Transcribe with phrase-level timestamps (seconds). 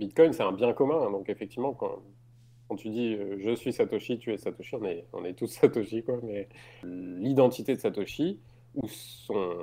[0.00, 1.10] Bitcoin, c'est un bien commun.
[1.10, 4.76] Donc, effectivement, quand, tu dis je suis Satoshi, tu es Satoshi,
[5.12, 6.18] on est, tous Satoshi, quoi.
[6.22, 6.48] Mais
[6.82, 8.40] l'identité de Satoshi,
[8.74, 9.54] ou son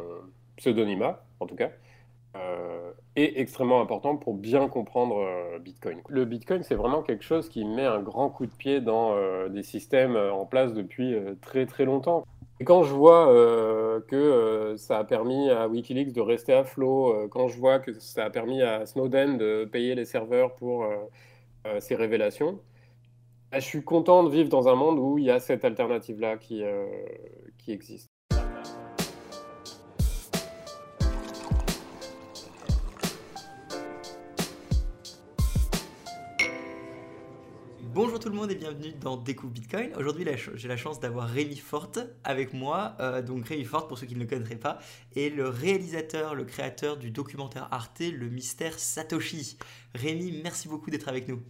[0.57, 1.71] pseudonymat, en tout cas,
[2.35, 6.01] euh, est extrêmement important pour bien comprendre euh, Bitcoin.
[6.07, 9.49] Le Bitcoin, c'est vraiment quelque chose qui met un grand coup de pied dans euh,
[9.49, 12.25] des systèmes en place depuis très très longtemps.
[12.59, 17.47] Et quand je vois que ça a permis à Wikileaks de rester à flot, quand
[17.47, 20.85] je vois que ça a permis à Snowden de payer les serveurs pour
[21.79, 22.59] ses révélations,
[23.51, 26.37] bah, je suis content de vivre dans un monde où il y a cette alternative-là
[26.37, 26.63] qui
[27.67, 28.16] existe.
[37.97, 39.91] Bonjour tout le monde et bienvenue dans Découvre Bitcoin.
[39.97, 42.93] Aujourd'hui, j'ai la chance d'avoir Rémi Forte avec moi.
[42.99, 44.77] Euh, donc Rémi Forte, pour ceux qui ne le connaîtraient pas,
[45.15, 49.57] est le réalisateur, le créateur du documentaire Arte, Le mystère Satoshi.
[49.95, 51.41] Rémi, merci beaucoup d'être avec nous.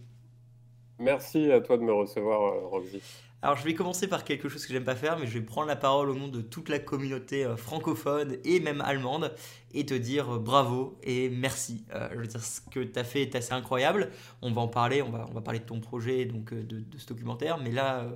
[0.98, 3.02] Merci à toi de me recevoir, euh, Roxy.
[3.40, 5.68] Alors je vais commencer par quelque chose que j'aime pas faire, mais je vais prendre
[5.68, 9.32] la parole au nom de toute la communauté euh, francophone et même allemande
[9.72, 11.84] et te dire euh, bravo et merci.
[11.94, 14.10] Euh, je veux dire, ce que tu as fait est assez incroyable.
[14.42, 17.06] On va en parler, on va, on va parler de ton projet, donc de, ce
[17.06, 18.08] documentaire, mais là,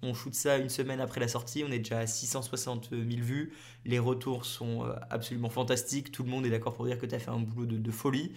[0.00, 3.52] on shoot ça une semaine après la sortie, on est déjà à 660 000 vues,
[3.84, 7.18] les retours sont absolument fantastiques, tout le monde est d'accord pour dire que tu as
[7.18, 8.32] fait un boulot de, de folie.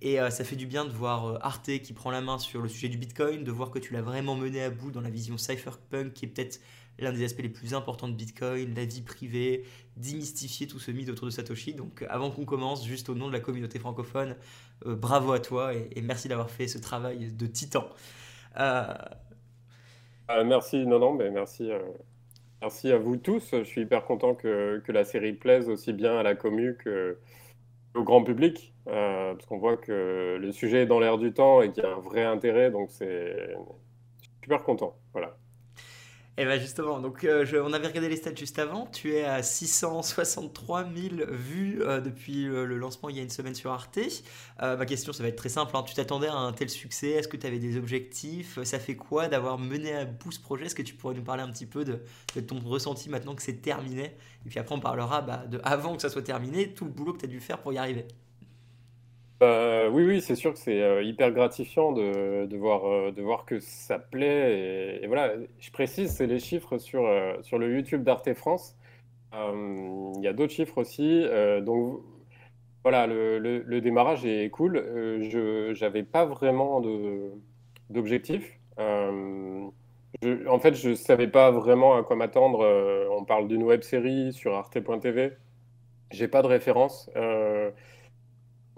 [0.00, 2.62] Et euh, ça fait du bien de voir euh, Arte qui prend la main sur
[2.62, 5.10] le sujet du Bitcoin, de voir que tu l'as vraiment mené à bout dans la
[5.10, 6.60] vision cypherpunk, qui est peut-être
[6.98, 9.64] l'un des aspects les plus importants de Bitcoin, la vie privée,
[9.96, 11.74] démystifier tout ce mythe autour de Satoshi.
[11.74, 14.36] Donc euh, avant qu'on commence, juste au nom de la communauté francophone,
[14.84, 17.88] bravo à toi et, merci d'avoir fait ce travail de titan.
[20.44, 21.70] merci, non, mais merci.
[22.60, 23.50] Merci à vous tous.
[23.52, 27.16] Je suis hyper content que, que la série plaise aussi bien à la commu que,
[27.94, 31.62] au grand public, euh, parce qu'on voit que le sujet est dans l'air du temps
[31.62, 33.54] et qu'il y a un vrai intérêt, donc c'est
[34.42, 34.96] super content.
[35.12, 35.38] Voilà.
[36.38, 38.86] Et eh bien justement, donc euh, on avait regardé les stats juste avant.
[38.86, 43.56] Tu es à 663 000 vues euh, depuis le lancement il y a une semaine
[43.56, 43.98] sur Arte.
[44.60, 45.76] ma question, ça va être très simple.
[45.76, 45.82] Hein.
[45.82, 47.08] Tu t'attendais à un tel succès?
[47.08, 48.62] Est-ce que tu avais des objectifs?
[48.62, 50.66] Ça fait quoi d'avoir mené à bout ce projet?
[50.66, 52.00] Est-ce que tu pourrais nous parler un petit peu de,
[52.40, 54.14] ton ressenti maintenant que c'est terminé?
[54.46, 57.14] Et puis après, on parlera bah, de avant que ça soit terminé, tout le boulot
[57.14, 58.06] que tu as dû faire pour y arriver.
[59.42, 63.22] Euh, oui, oui, c'est sûr que c'est euh, hyper gratifiant de, de voir, euh, de
[63.22, 65.00] voir que ça plaît.
[65.02, 67.08] Et, voilà, je précise, c'est les chiffres sur,
[67.42, 68.76] sur le YouTube d'Arte France.
[69.32, 71.24] Il y a d'autres chiffres aussi.
[71.62, 72.00] donc
[72.82, 74.82] voilà, le, le, démarrage est cool.
[75.20, 76.80] je n'avais pas vraiment
[77.90, 78.58] d'objectif.
[78.78, 79.72] en
[80.60, 82.60] fait, je ne savais pas vraiment à quoi m'attendre.
[83.10, 85.32] on parle d'une web série sur arte.tv.
[86.10, 87.10] J'ai pas de référence.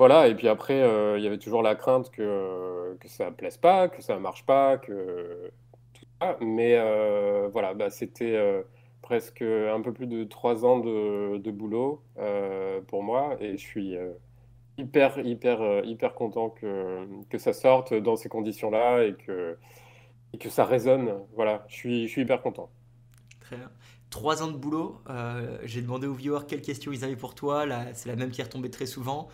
[0.00, 3.34] Voilà, et puis après, euh, il y avait toujours la crainte que, que ça ne
[3.34, 5.50] plaise pas, que ça ne marche pas, que
[5.92, 6.38] tout ça.
[6.40, 8.62] Mais euh, voilà, bah, c'était euh,
[9.02, 12.02] presque un peu plus de trois ans de, de boulot
[12.86, 13.94] pour moi, et je suis
[14.78, 19.58] hyper, hyper, hyper content que, que ça sorte dans ces conditions-là et que,
[20.40, 21.12] que ça résonne.
[21.34, 22.70] Voilà, je suis, je suis hyper content.
[23.40, 23.70] Très bien.
[24.08, 25.02] Trois ans de boulot,
[25.64, 27.66] j'ai demandé aux viewers quelles questions ils avaient pour toi.
[27.92, 29.28] C'est la même qui est retombée très souvent.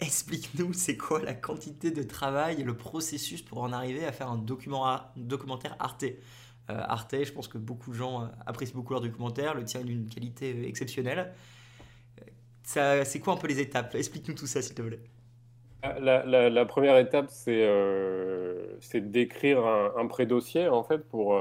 [0.00, 4.30] Explique-nous, c'est quoi la quantité de travail et le processus pour en arriver à faire
[4.30, 6.04] un, documentaire Arte?
[6.04, 6.14] Euh,
[6.68, 9.84] Arte, je pense que beaucoup de gens euh, apprécient beaucoup leur documentaire, le tien est
[9.84, 11.32] d'une qualité euh, exceptionnelle.
[12.64, 13.94] c'est quoi un peu les étapes?
[13.94, 15.00] Explique-nous tout ça, s'il te plaît.
[15.82, 21.34] La, première étape, c'est d'écrire un, un pré-dossier, en fait, pour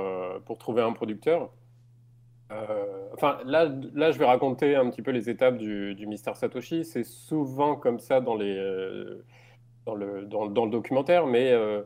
[0.59, 1.49] trouver un producteur.
[2.51, 6.35] Euh, enfin, là, là, je vais raconter un petit peu les étapes du, du Mystère
[6.35, 6.83] Satoshi.
[6.85, 9.23] C'est souvent comme ça dans, les, euh,
[9.85, 11.83] dans, le, dans, le documentaire, mais euh,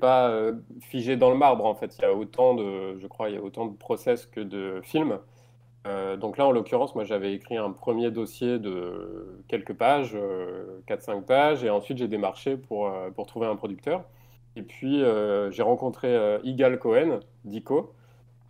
[0.00, 0.32] pas
[0.80, 1.96] figé dans le marbre en fait.
[1.98, 4.80] Il y a autant de, je crois, il y a autant de process que de
[4.82, 5.18] films.
[6.18, 10.16] donc là, en l'occurrence, moi, j'avais écrit un premier dossier de quelques pages,
[10.88, 14.04] 4-5 pages, et ensuite j'ai démarché pour, pour trouver un producteur.
[14.56, 15.02] Et puis,
[15.50, 17.94] j'ai rencontré Igal Cohen, d'ICO,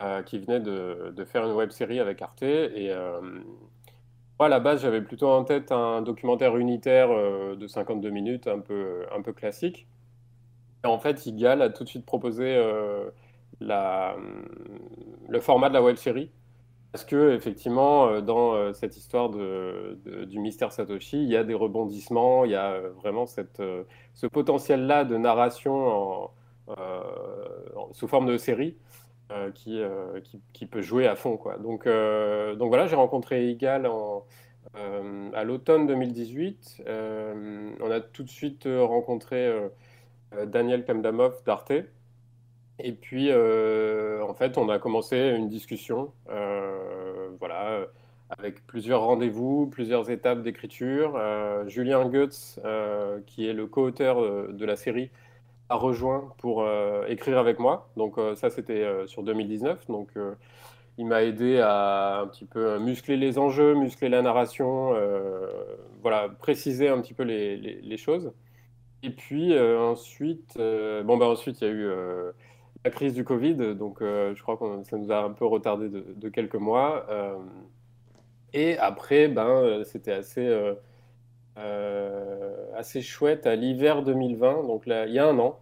[0.03, 2.43] euh, qui venait de, faire une web série avec Arte.
[2.43, 3.19] Et euh,
[4.39, 8.47] moi, à la base, j'avais plutôt en tête un documentaire unitaire euh, de 52 minutes,
[8.47, 9.87] un peu, un peu classique.
[10.83, 12.63] Et en fait, Igal a tout de suite proposé
[13.59, 14.15] la,
[15.27, 16.29] le format de la web série.
[16.91, 22.45] Parce que effectivement, dans cette histoire de, du mystère Satoshi, il y a des rebondissements,
[22.45, 23.61] il y a vraiment cette,
[24.13, 26.29] ce potentiel-là de narration
[27.93, 28.77] sous forme de série
[29.31, 30.21] euh, euh,
[30.53, 31.35] qui, peut jouer à fond.
[31.35, 31.57] Quoi.
[31.57, 33.89] Donc, euh, voilà, j'ai rencontré Igal
[35.33, 36.83] à l'automne 2018.
[36.87, 39.51] on a tout de suite rencontré
[40.45, 41.73] Daniel Kamdamov d'Arte.
[42.79, 46.13] Et puis, en fait, on a commencé une discussion,
[47.39, 47.87] voilà,
[48.37, 51.19] avec plusieurs rendez-vous, plusieurs étapes d'écriture.
[51.67, 52.59] Julien Goetz,
[53.25, 55.09] qui est le co-auteur de la série,
[55.69, 56.65] a rejoint pour
[57.07, 57.89] écrire avec moi.
[57.97, 59.87] Donc ça, c'était sur 2019.
[59.87, 60.09] Donc
[60.97, 65.47] il m'a aidé à un petit peu muscler les enjeux, muscler la narration, euh,
[66.01, 68.33] voilà, préciser un petit peu les, les, choses.
[69.03, 71.87] Et puis euh, ensuite, euh, bon ben ensuite il y a eu
[72.83, 76.03] la crise du Covid, donc je crois que ça nous a un peu retardé de,
[76.15, 77.05] de quelques mois.
[78.53, 80.75] et après, ben c'était assez
[82.75, 85.59] assez chouette à l'hiver 2020, donc là il y a un an,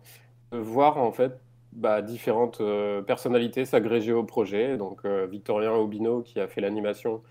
[0.51, 1.39] de voir en fait
[1.75, 4.77] bah, différentes euh, personnalités s'agréger au projet.
[4.77, 7.21] Donc euh, Victorien Aubino qui a fait l'animation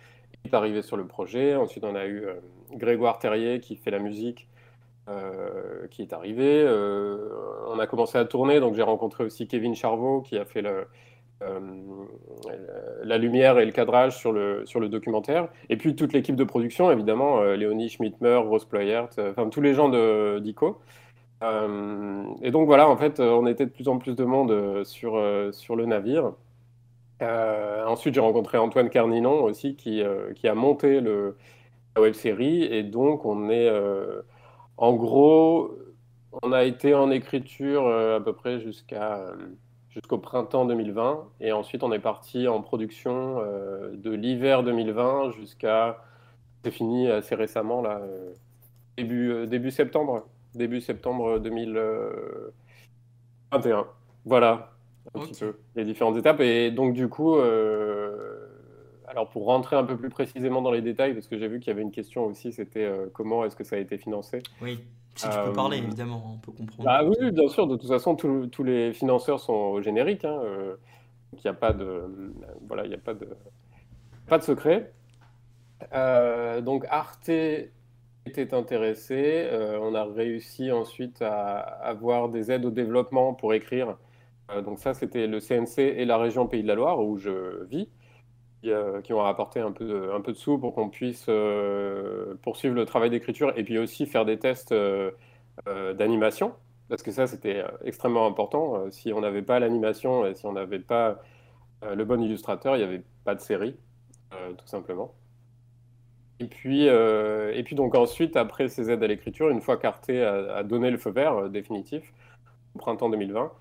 [0.45, 1.57] est arrivé sur le projet.
[1.57, 2.35] Ensuite on a eu euh,
[2.73, 4.49] Grégoire Terrier qui fait la musique.
[5.91, 6.65] qui est arrivé.
[7.69, 10.87] on a commencé à tourner, donc j'ai rencontré aussi Kevin Charvaux qui a fait le,
[13.03, 15.49] la lumière et le cadrage sur le, sur le documentaire.
[15.69, 19.89] Et puis toute l'équipe de production, évidemment, Léonie Schmidtmer, Rose Ployert, enfin tous les gens
[20.41, 20.81] d'ICO.
[21.45, 24.85] Euh, et donc voilà, en fait, on était de plus en plus de monde euh,
[24.85, 26.33] sur, euh, sur le navire.
[27.87, 30.03] ensuite, j'ai rencontré Antoine Carninon aussi, qui,
[30.35, 31.37] qui a monté le,
[31.97, 32.65] la web série.
[32.65, 33.71] Et donc, on est
[34.77, 35.77] en gros,
[36.43, 39.21] on a été en écriture à peu près jusqu'à
[39.95, 41.25] jusqu'au printemps 2020.
[41.41, 43.39] Et ensuite, on est parti en production
[43.93, 46.03] de l'hiver 2020 jusqu'à.
[46.63, 48.01] C'est fini assez récemment, là,
[48.97, 50.25] début, début septembre
[50.55, 53.87] début septembre 2021.
[54.25, 54.73] Voilà,
[55.15, 56.41] un petit peu les différentes étapes.
[56.41, 58.49] Et donc, du coup, euh,
[59.07, 61.69] alors pour rentrer un peu plus précisément dans les détails, parce que j'ai vu qu'il
[61.69, 64.43] y avait une question aussi, c'était euh, comment est-ce que ça a été financé?
[64.63, 64.81] Oui,
[65.15, 66.85] si tu peux parler, euh, évidemment, on peut comprendre.
[66.85, 67.67] Bah, oui, bien sûr.
[67.67, 70.25] De toute façon, tous les financeurs sont au générique.
[70.25, 70.41] Hein,
[71.33, 72.33] il n'y a pas de,
[72.67, 73.29] voilà, il n'y a pas de,
[74.27, 74.93] pas de secret.
[76.63, 77.31] donc Arte
[78.27, 79.49] était intéressé.
[79.53, 83.97] Euh, on a réussi ensuite à avoir des aides au développement pour écrire.
[84.51, 87.65] Euh, donc ça, c'était le CNC et la région Pays de la Loire où je
[87.65, 87.89] vis,
[88.65, 91.29] qui, euh, ont apporté un peu de, un peu de sous pour qu'on puisse
[92.43, 94.75] poursuivre le travail d'écriture et puis aussi faire des tests
[95.67, 96.55] d'animation.
[96.89, 98.91] Parce que ça, c'était extrêmement important.
[98.91, 101.19] si on n'avait pas l'animation et si on n'avait pas
[101.83, 103.77] le bon illustrateur, il n'y avait pas de série,
[104.31, 105.15] tout simplement.
[106.41, 110.11] Et puis, euh, et puis donc ensuite, après ces aides à l'écriture, une fois qu'Arte
[110.11, 112.13] a, donné le feu vert euh, définitif,
[112.75, 113.53] au printemps 2020,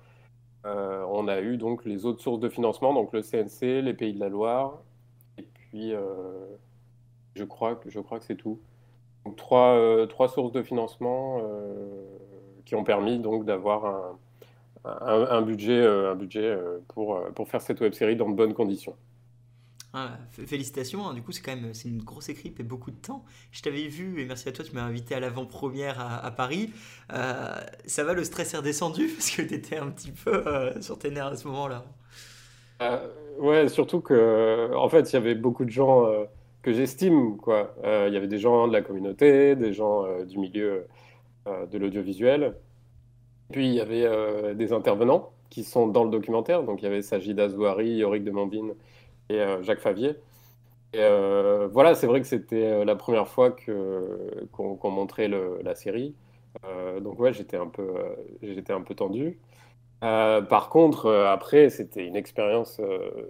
[0.66, 4.14] euh, on a eu donc les autres sources de financement, donc le CNC, les Pays
[4.14, 4.82] de la Loire,
[5.74, 5.92] puis
[7.34, 7.90] je crois que,
[8.24, 8.60] c'est tout.
[9.24, 11.40] Donc trois, trois sources de financement
[12.64, 14.14] qui ont permis donc d'avoir
[14.84, 15.84] un, budget,
[16.88, 18.94] pour, faire cette web série dans de bonnes conditions.
[19.96, 21.14] Ah, félicitations, hein.
[21.14, 23.24] du coup c'est quand même une grosse équipe et beaucoup de temps.
[23.52, 26.72] Je t'avais vu et merci à toi, tu m'as invité à l'avant-première à, Paris.
[27.12, 30.80] Euh, ça va, le stress est redescendu parce que tu étais un petit peu euh,
[30.80, 31.84] sur tes nerfs à ce moment-là.
[32.82, 36.06] Euh, ouais, surtout que en fait il y avait beaucoup de gens
[36.62, 37.74] que j'estime quoi.
[37.84, 40.86] Il y avait des gens de la communauté, des gens du milieu
[41.46, 42.54] de l'audiovisuel.
[43.52, 47.02] Puis il y avait des intervenants qui sont dans le documentaire, donc il y avait
[47.02, 48.74] Sajid Azouari, Yorick de Mandine
[49.28, 50.16] et euh, Jacques Favier.
[50.92, 56.14] Et euh, voilà, c'est vrai que c'était euh, la première fois qu'on, montrait la série.
[57.02, 57.86] donc ouais, j'étais un peu,
[58.42, 59.38] j'étais un peu tendu.
[60.04, 62.80] Par contre, après, c'était une expérience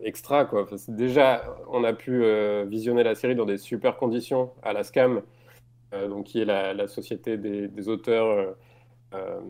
[0.02, 0.44] extra.
[0.44, 0.66] Quoi.
[0.88, 2.24] déjà, on a pu
[2.66, 5.22] visionner la série dans des super conditions à la SCAM,
[6.08, 8.56] donc, qui est la, société des, auteurs
[9.14, 9.40] euh,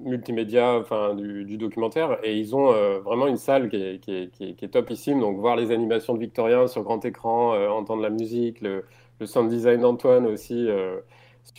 [0.00, 2.18] multimédia enfin, du, documentaire.
[2.22, 5.20] Et ils ont euh, vraiment une salle qui est, topissime.
[5.20, 8.84] Donc, voir les animations de Victorien sur grand écran, euh, entendre la musique, le,
[9.24, 10.68] sound design d'Antoine aussi,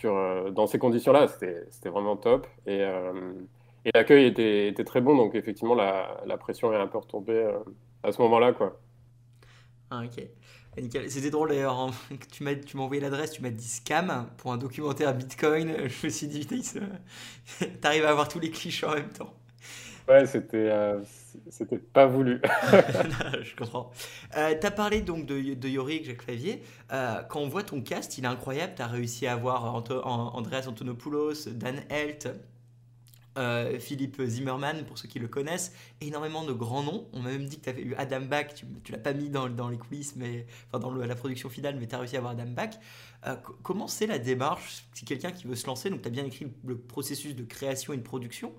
[0.03, 2.47] dans ces conditions-là, c'était vraiment top.
[2.65, 2.85] Et,
[3.85, 5.15] et l'accueil était, était, très bon.
[5.15, 7.51] Donc, effectivement, la, la pression est un peu retombée
[8.03, 8.53] à ce moment-là.
[8.53, 8.79] quoi.
[9.91, 10.23] Ah, ok.
[11.07, 11.91] C'était drôle d'ailleurs, hein.
[12.31, 15.75] tu m'as envoyé l'adresse, tu m'as dit scam pour un documentaire Bitcoin.
[15.87, 16.47] Je me suis dit,
[17.81, 19.33] t'arrives à avoir tous les clichés en même temps.
[20.07, 20.99] Ouais, c'était euh,
[21.51, 22.41] c'était pas voulu.
[23.43, 23.91] je comprends.
[24.37, 26.63] Euh, tu as parlé donc de, de Yorick, Jacques Clavier.
[26.91, 28.73] Euh, quand on voit ton cast, il est incroyable.
[28.75, 32.27] Tu as réussi à avoir Andreas Antonopoulos, Dan Helt,
[33.39, 37.07] euh, Philippe Zimmerman, pour ceux qui le connaissent, énormément de grands noms.
[37.13, 39.29] On m'a même dit que tu avais eu Adam Bach, tu, ne l'as pas mis
[39.29, 42.33] dans, les coulisses, mais, enfin dans la production finale, mais tu as réussi à avoir
[42.33, 42.71] Adam Bach.
[43.25, 44.83] Euh, comment c'est la démarche?
[44.93, 47.93] Si quelqu'un qui veut se lancer, donc tu as bien écrit le, processus de création
[47.93, 48.53] et de production,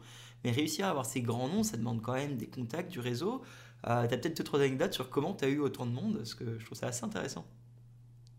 [0.44, 3.42] mais réussir à avoir ces grands noms, ça demande quand même des contacts, du réseau.
[3.86, 6.16] Euh, tu as peut-être deux, trois anecdotes sur comment tu as eu autant de monde,
[6.16, 7.46] parce que je trouve ça assez intéressant.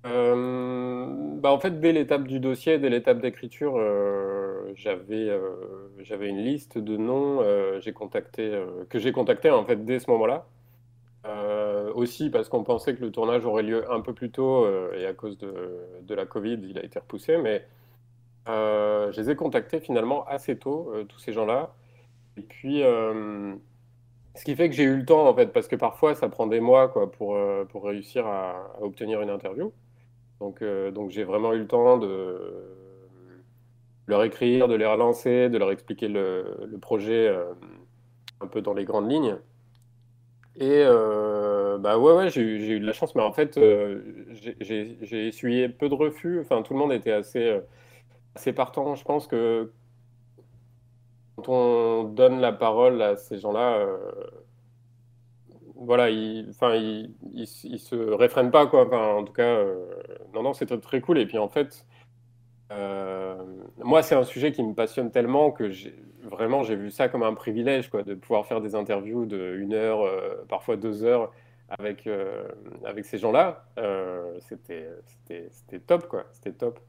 [0.06, 1.06] Euh,
[1.40, 5.40] bah en fait, dès l'étape du dossier, dès l'étape d'écriture, euh, j'avais euh,
[6.00, 10.46] j'avais une liste de noms que j'ai contacté en fait dès ce moment-là.
[11.96, 15.14] aussi parce qu'on pensait que le tournage aurait lieu un peu plus tôt et à
[15.14, 15.54] cause de,
[16.02, 17.38] de, la Covid, il a été repoussé.
[17.38, 17.66] Mais
[18.48, 21.74] je les ai contactés finalement assez tôt, tous ces gens-là.
[22.38, 26.16] Et puis, ce qui fait que j'ai eu le temps en fait, parce que parfois
[26.16, 27.38] ça prend des mois quoi, pour,
[27.70, 29.72] pour réussir à obtenir une interview.
[30.42, 32.36] Donc, euh, donc j'ai vraiment eu le temps de
[34.08, 37.54] leur écrire, de les relancer, de leur expliquer le, projet euh,
[38.42, 39.38] un peu dans les grandes lignes.
[40.56, 43.60] Et euh, bah ouais, ouais j'ai eu de la chance, mais en fait,
[44.60, 46.40] j'ai essuyé peu de refus.
[46.42, 47.60] Enfin, tout le monde était assez,
[48.34, 48.96] assez partant.
[48.96, 49.72] Je pense que
[51.36, 53.88] quand on donne la parole à ces gens-là,
[55.86, 58.88] voilà, ils, enfin, ils, ils, se réfrènent pas, quoi.
[59.18, 59.86] En tout cas, euh,
[60.34, 61.18] non, non, c'est très, très, cool.
[61.18, 61.86] Et puis, en fait,
[62.72, 63.36] euh,
[63.84, 65.72] moi, c'est un sujet qui me passionne tellement que
[66.24, 69.74] vraiment, j'ai vu ça comme un privilège, quoi, de pouvoir faire des interviews de une
[69.74, 71.32] heure, euh, parfois deux heures
[71.80, 72.08] avec,
[72.86, 73.66] avec ces gens-là.
[74.42, 74.90] c'était,
[75.26, 76.26] c'était top, quoi.
[76.34, 76.80] C'était top.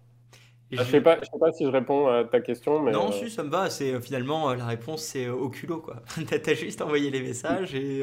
[0.79, 3.13] Ah, je sais pas, je sais pas si je réponds à ta question, mais non,
[3.13, 3.69] si ça me va.
[3.71, 5.97] C'est finalement la réponse, c'est au culot quoi.
[6.29, 8.03] t'as as juste envoyé les messages et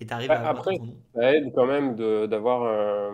[0.00, 0.76] et t'arrives à Après,
[1.14, 1.96] ça aide quand même
[2.26, 3.12] d'avoir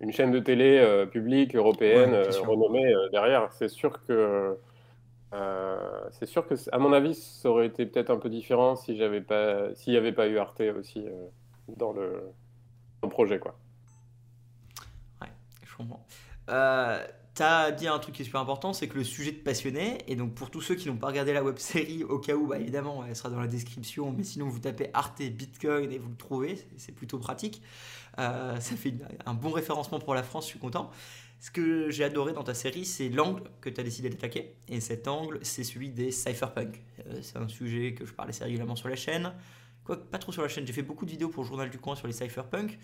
[0.00, 2.14] une chaîne de télé publique européenne
[2.46, 3.52] renommée derrière.
[3.52, 4.56] C'est sûr que
[6.12, 9.20] c'est sûr que à mon avis, ça aurait été peut-être un peu différent si j'avais
[9.20, 11.04] pas s'il n'y avait pas eu Arte aussi
[11.76, 12.22] dans le,
[13.02, 13.58] dans le projet quoi.
[15.20, 15.28] Ouais,
[15.64, 16.04] je comprends.
[17.40, 19.42] Euh, tu as dit un truc qui est super important, c'est que le sujet te
[19.42, 19.98] passionnait.
[20.06, 22.46] Et donc, pour tous ceux qui n'ont pas regardé la web série, au cas où,
[22.46, 24.12] bah, évidemment, elle sera dans la description.
[24.12, 26.58] Mais sinon, vous tapez Arte Bitcoin et vous le trouvez.
[26.76, 27.62] C'est plutôt pratique.
[28.18, 28.94] Euh, ça fait
[29.26, 30.90] un bon référencement pour la France, je suis content.
[31.40, 34.56] Ce que j'ai adoré dans ta série, c'est l'angle que tu as décidé d'attaquer.
[34.68, 36.82] Et cet angle, c'est celui des cypherpunk.
[37.06, 39.32] Euh, c'est un sujet que je parle assez régulièrement sur la chaîne.
[39.84, 40.66] Quoi, pas trop sur la chaîne.
[40.66, 42.76] J'ai fait beaucoup de vidéos pour le Journal du Coin sur les cypherpunk.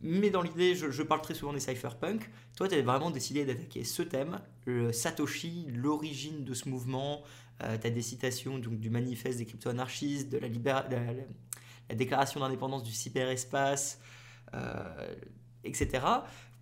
[0.00, 2.30] Mais dans l'idée, je, parle très souvent des cypherpunk.
[2.56, 7.22] Toi, tu as vraiment décidé d'attaquer ce thème, le Satoshi, l'origine de ce mouvement.
[7.64, 10.48] Euh, tu as des citations donc, du manifeste des crypto-anarchistes, de la,
[11.88, 14.00] la, déclaration d'indépendance du cyberespace,
[14.54, 15.14] euh,
[15.64, 16.04] etc.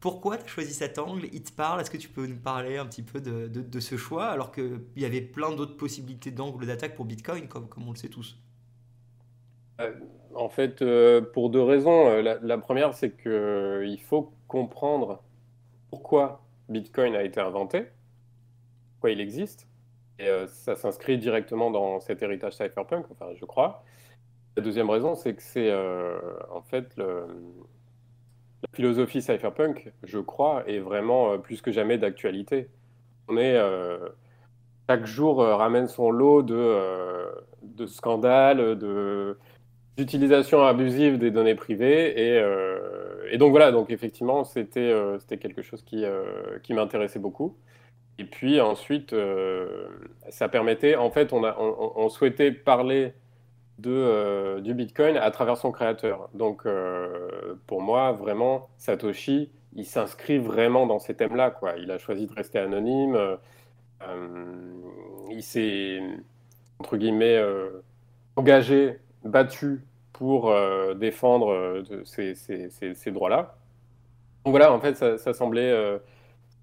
[0.00, 1.28] Pourquoi tu as choisi cet angle?
[1.32, 4.28] Il te parle Est-ce que tu peux nous parler un petit peu de, ce choix
[4.28, 7.98] alors qu'il y avait plein d'autres possibilités d'angle d'attaque pour Bitcoin, comme, comme on le
[7.98, 8.38] sait tous?
[9.80, 9.92] Euh,
[10.36, 12.08] en fait, euh, pour deux raisons.
[12.08, 15.22] Euh, la, première, c'est qu'il faut comprendre
[15.90, 17.86] pourquoi Bitcoin a été inventé,
[18.94, 19.68] pourquoi il existe.
[20.18, 23.84] Et ça s'inscrit directement dans cet héritage cypherpunk, enfin, je crois.
[24.56, 25.70] La deuxième raison, c'est que c'est
[26.50, 27.26] en fait la
[28.72, 32.70] philosophie cypherpunk, je crois, est vraiment plus que jamais d'actualité.
[33.28, 33.60] On est
[34.88, 39.36] chaque jour ramène son lot de scandales, de
[39.96, 42.12] d'utilisation abusive des données privées.
[42.20, 47.18] Et, euh, et, donc voilà, donc effectivement, c'était euh, quelque chose qui, euh, qui m'intéressait
[47.18, 47.56] beaucoup.
[48.18, 49.14] Et puis ensuite,
[50.30, 53.12] ça permettait, en fait, on, a, on, souhaitait parler
[53.78, 56.30] de, du Bitcoin à travers son créateur.
[56.32, 56.66] Donc
[57.66, 61.60] pour moi, vraiment, Satoshi, il s'inscrit vraiment dans ces thèmes-là.
[61.76, 63.18] Il a choisi de rester anonyme.
[65.30, 66.00] il s'est,
[66.78, 67.38] entre guillemets,
[68.36, 69.82] engagé battu
[70.16, 73.58] pour euh, défendre euh, ces, droits-là.
[74.44, 75.98] Donc voilà, en fait, ça, semblait, euh,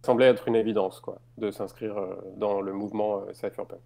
[0.04, 1.96] semblait être une évidence quoi, de s'inscrire
[2.38, 3.82] dans le mouvement cypherpunk.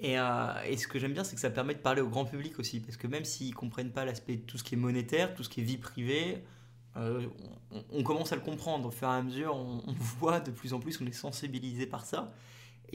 [0.00, 2.80] Et, ce que j'aime bien, c'est que ça permet de parler au grand public aussi,
[2.80, 5.44] parce que même s'ils ne comprennent pas l'aspect de tout ce qui est monétaire, tout
[5.44, 6.42] ce qui est vie privée,
[6.96, 8.88] on, commence à le comprendre.
[8.88, 11.86] Au fur et à mesure, on, on, voit de plus en plus, on est sensibilisé
[11.86, 12.32] par ça.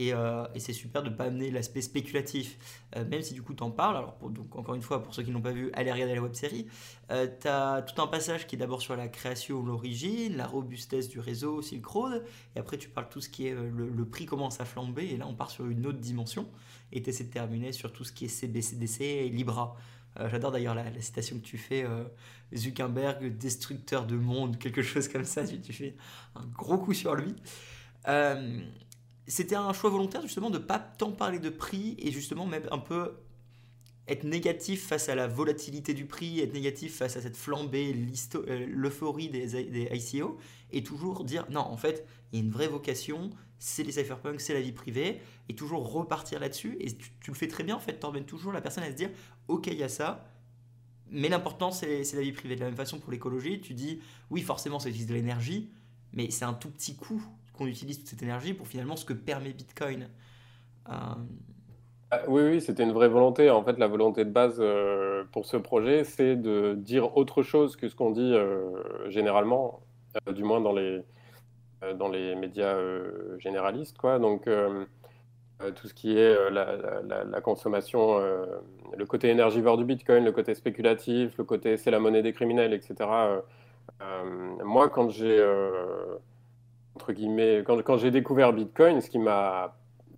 [0.00, 2.58] Euh, et, c'est super de ne pas amener l'aspect spéculatif,
[2.96, 3.96] euh, même si du coup tu en parles.
[3.96, 6.34] Alors, donc, encore une fois, pour ceux qui n'ont pas vu, allez regarder la web
[6.34, 6.66] série.
[7.10, 11.08] Euh, tu as tout un passage qui est d'abord sur la création, l'origine, la robustesse
[11.08, 12.24] du réseau Silk Road,
[12.54, 15.26] et après tu parles tout ce qui est le, prix commence à flamber, et là
[15.26, 16.48] on part sur une autre dimension,
[16.92, 19.76] et tu essaies de terminer sur tout ce qui est CBCDC et Libra.
[20.30, 21.86] J'adore d'ailleurs la, citation que tu fais,
[22.54, 25.94] Zuckerberg, destructeur de monde, quelque chose comme ça, tu, tu fais
[26.34, 27.34] un gros coup sur lui
[29.28, 32.78] c'était un choix volontaire justement de pas tant parler de prix et justement même un
[32.78, 33.14] peu
[34.08, 37.94] être négatif face à la volatilité du prix, être négatif face à cette flambée,
[38.34, 40.38] euh, l'euphorie des, ICO,
[40.72, 44.40] et toujours dire non, en fait, il y a une vraie vocation, c'est les cypherpunks,
[44.40, 46.78] c'est la vie privée, et toujours repartir là-dessus.
[46.80, 49.10] Et tu, le fais très bien, en fait, emmènes toujours la personne à se dire
[49.48, 50.26] ok, il y a ça,
[51.10, 52.54] mais l'important, c'est la vie privée.
[52.54, 55.70] De la même façon, pour l'écologie, tu dis oui, forcément, ça utilise de l'énergie,
[56.14, 57.22] mais c'est un tout petit coût
[57.58, 60.08] qu'on utilise toute cette énergie pour finalement ce que permet Bitcoin.
[60.88, 60.92] Euh,
[62.10, 63.50] ah, oui, oui, c'était une vraie volonté.
[63.50, 67.76] En fait, la volonté de base euh, pour ce projet, c'est de dire autre chose
[67.76, 69.80] que ce qu'on dit euh, généralement,
[70.32, 71.02] du moins dans les,
[71.96, 72.78] dans les médias
[73.38, 73.98] généralistes.
[73.98, 74.18] Quoi.
[74.18, 74.48] Donc,
[75.74, 81.44] tout ce qui est la, consommation, le côté énergivore du Bitcoin, le côté spéculatif, le
[81.44, 83.08] côté c'est la monnaie des criminels, etc.
[84.64, 85.38] moi, quand j'ai,
[86.98, 89.76] entre guillemets, quand, quand j'ai découvert Bitcoin, ce qui m'a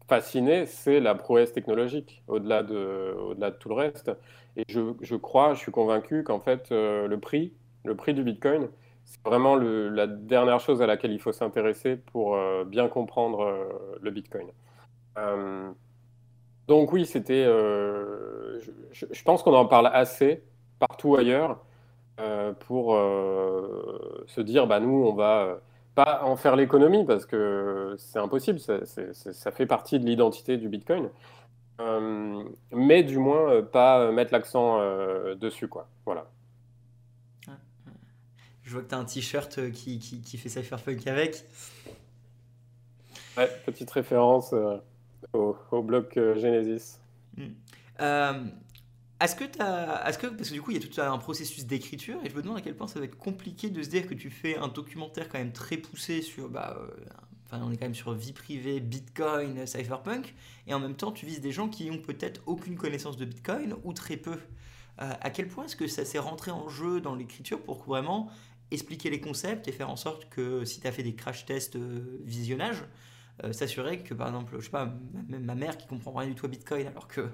[0.08, 4.10] fasciné, c'est la prouesse technologique, au-delà de, au-delà de tout le reste.
[4.56, 7.52] Et je, je crois, je suis convaincu qu'en fait, euh, le prix,
[7.84, 8.68] le prix du Bitcoin,
[9.04, 13.68] c'est vraiment la dernière chose à laquelle il faut s'intéresser pour euh, bien comprendre euh,
[14.00, 14.46] le Bitcoin.
[16.66, 18.70] donc oui, c'était, je,
[19.12, 20.42] je, pense qu'on en parle assez
[20.78, 21.58] partout ailleurs
[22.60, 22.94] pour
[24.26, 25.60] se dire, bah nous, on va
[25.94, 30.68] pas en faire l'économie parce que c'est impossible, ça, ça, fait partie de l'identité du
[30.68, 31.08] Bitcoin.
[31.80, 35.88] Euh, mais du moins euh, pas mettre l'accent euh, dessus quoi.
[36.04, 36.26] Voilà.
[38.62, 41.44] Je vois que tu as un t-shirt qui, qui, qui, fait Cypherpunk avec.
[43.36, 44.54] Ouais, petite référence
[45.32, 47.00] au, au, bloc Genesis.
[47.36, 47.48] Hmm.
[49.20, 50.02] Est-ce que as.
[50.02, 52.58] Parce que du coup, il y a tout un processus d'écriture, et je me demande
[52.58, 55.28] à quel point ça va être compliqué de se dire que tu fais un documentaire
[55.28, 56.48] quand même très poussé sur.
[56.48, 56.88] Bah, euh,
[57.46, 60.34] enfin, on est quand même sur vie privée, Bitcoin, cypherpunk,
[60.66, 63.74] et en même temps, tu vises des gens qui ont peut-être aucune connaissance de Bitcoin
[63.84, 64.38] ou très peu.
[65.02, 68.30] Euh, à quel point est-ce que ça s'est rentré en jeu dans l'écriture pour vraiment
[68.70, 71.76] expliquer les concepts et faire en sorte que si tu as fait des crash tests
[71.76, 72.84] euh, visionnage,
[73.52, 74.94] s'assurer que par exemple, je sais pas,
[75.28, 77.28] même ma mère qui comprend rien du tout à Bitcoin alors que euh,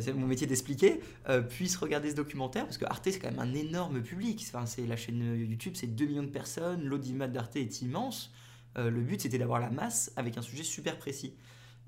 [0.00, 3.40] c'est mon métier d'expliquer, euh, puissent regarder ce documentaire, parce que Arte, c'est quand même
[3.40, 4.44] un énorme public.
[4.48, 8.32] Enfin, c'est la chaîne YouTube, c'est 2 millions de personnes, l'audimat d'Arte est immense.
[8.78, 11.34] Euh, le but, c'était d'avoir la masse avec un sujet super précis.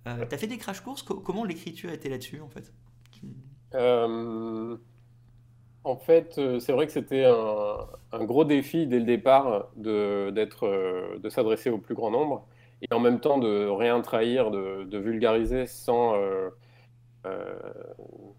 [0.06, 2.72] Euh, tu fait des crash courses, comment l'écriture était là-dessus, en fait?
[5.84, 11.70] En fait, c'est vrai que c'était un, gros défi dès le départ de, de s'adresser
[11.70, 12.46] au plus grand nombre,
[12.82, 16.50] et en même temps de rien trahir, de, vulgariser sans euh,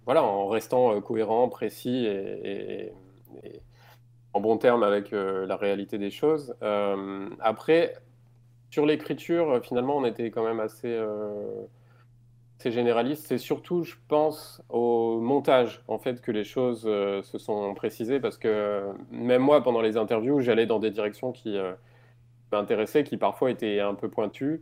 [0.06, 2.92] voilà, en restant euh, cohérent, précis et,
[4.34, 6.56] en bon terme avec euh, la réalité des choses.
[7.40, 7.96] après,
[8.70, 10.96] sur l'écriture, finalement, on était quand même assez,
[12.60, 13.26] assez généraliste.
[13.28, 18.38] C'est surtout, je pense, au montage, en fait, que les choses se sont précisées, parce
[18.38, 21.58] que même moi, pendant les interviews, j'allais dans des directions qui
[22.52, 24.62] m'intéressaient, qui parfois étaient un peu pointues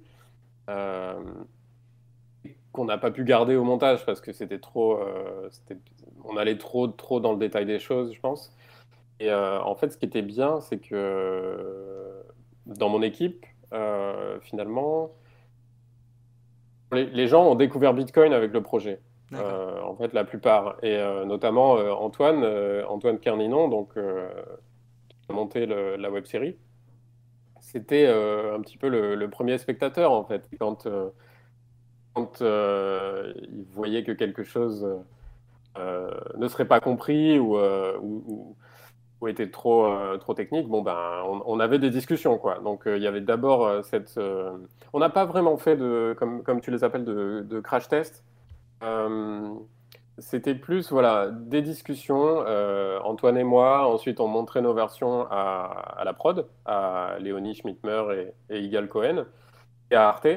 [2.78, 5.50] qu'on n'a pas pu garder au montage parce que c'était trop, euh,
[6.24, 8.56] on allait trop, trop dans le détail des choses, je pense.
[9.20, 12.24] Et euh, en fait, ce qui était bien, c'est que
[12.68, 15.10] dans mon équipe, euh, finalement,
[16.92, 19.00] les, gens ont découvert Bitcoin avec le projet.
[19.34, 22.46] en fait, la plupart, et notamment Antoine,
[22.88, 24.00] Antoine Kerninon, donc qui
[25.30, 26.58] a monté la web série.
[27.60, 30.48] C'était un petit peu le, le, premier spectateur en fait.
[30.60, 30.88] Quand
[32.18, 34.88] quand euh, il voyait que quelque chose
[35.78, 37.96] euh, ne serait pas compris ou, euh,
[39.28, 39.88] était trop,
[40.20, 40.98] trop technique, bon, ben,
[41.46, 42.38] on, avait des discussions.
[42.40, 42.60] Quoi.
[42.60, 44.20] Donc il y avait d'abord cette...
[44.94, 48.24] on n'a pas vraiment fait, de, comme, comme tu les appelles, de, crash test.
[50.20, 52.46] C'était plus voilà, des discussions,
[53.04, 53.88] Antoine et moi.
[53.88, 59.26] Ensuite, on montrait nos versions à, la prod, à Léonie Schmidtmer et, et Igal Cohen,
[59.92, 60.28] et à Arte.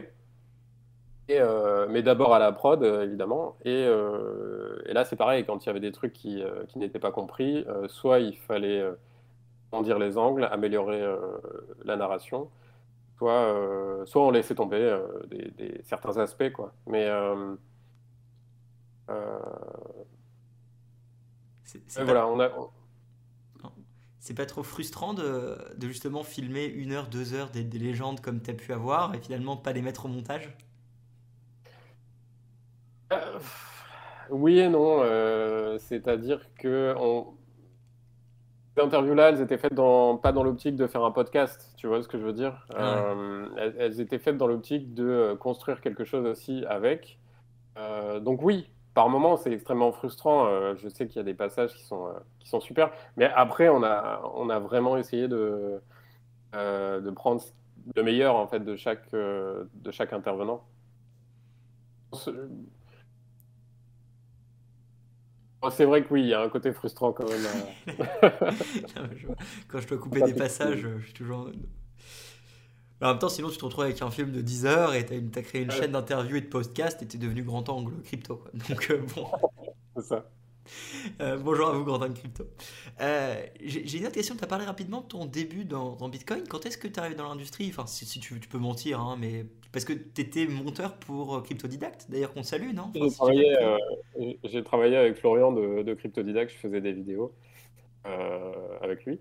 [1.39, 3.57] Euh, mais d'abord à la prod, euh, évidemment.
[3.67, 7.13] Euh, et, là, c'est pareil, quand il y avait des trucs qui, qui n'étaient pas
[7.13, 8.85] compris, soit il fallait
[9.73, 11.03] en dire les angles, améliorer
[11.85, 12.51] la narration,
[13.19, 16.51] soit, soit on laissait tomber des, certains aspects.
[16.53, 16.73] Quoi.
[16.87, 17.09] Mais.
[21.65, 22.51] c'est voilà, on a.
[24.23, 28.21] C'est pas trop frustrant de, de, justement filmer une heure, deux heures des, des légendes
[28.21, 30.55] comme tu as pu avoir et finalement pas les mettre au montage?
[34.31, 35.01] Oui et non.
[35.03, 36.95] Euh, c'est-à-dire que
[38.75, 42.03] ces interviews-là, elles étaient faites dans, pas dans l'optique de faire un podcast, tu vois
[42.03, 42.67] ce que je veux dire?
[42.75, 43.15] Ah
[43.59, 47.19] elles, elles étaient faites dans l'optique de construire quelque chose aussi avec.
[48.21, 50.75] donc oui, par moments, c'est extrêmement frustrant.
[50.77, 53.83] je sais qu'il y a des passages qui sont, qui sont super, mais après, on
[53.83, 55.81] a, on a vraiment essayé de,
[56.55, 57.43] de prendre
[57.97, 60.65] le meilleur en fait de chaque, de chaque intervenant.
[65.71, 67.47] C'est vrai que oui, il y a un côté frustrant quand même.
[69.69, 71.51] quand je dois couper des passages, je suis toujours.
[73.03, 75.39] en même temps, sinon, tu te retrouves avec un film de 10 heures et tu
[75.39, 78.37] as, créé une chaîne d'interviews et de podcasts et tu es devenu grand angle crypto.
[78.37, 78.51] Quoi.
[78.69, 79.27] Donc, bon.
[79.97, 80.31] C'est ça.
[81.21, 82.45] Euh, bonjour à vous, Gordon Crypto.
[83.01, 84.37] Euh, j'ai une autre question.
[84.37, 86.45] Tu as parlé rapidement de ton début dans, Bitcoin.
[86.49, 87.69] Quand est-ce que tu arrives dans l'industrie?
[87.71, 92.07] Enfin, si, tu, peux mentir, hein, mais parce que tu étais monteur pour euh, Cryptodidact,
[92.11, 92.93] d'ailleurs qu'on salue, non?
[94.45, 96.53] J'ai travaillé, avec Florian de, de, Cryptodidact.
[96.53, 97.33] Je faisais des vidéos
[98.83, 99.21] avec lui.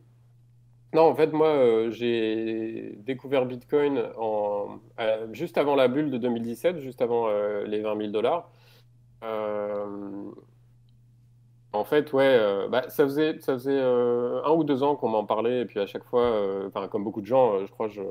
[0.93, 4.79] Non, en fait, moi, j'ai découvert Bitcoin en,
[5.33, 7.29] juste avant la bulle de 2017, juste avant
[7.65, 8.49] les 20 000 dollars.
[11.71, 15.09] En fait, ouais, euh, bah, ça faisait, ça faisait euh, un ou deux ans qu'on
[15.09, 18.01] m'en parlait, et puis à chaque fois, euh, comme beaucoup de gens, je crois, je,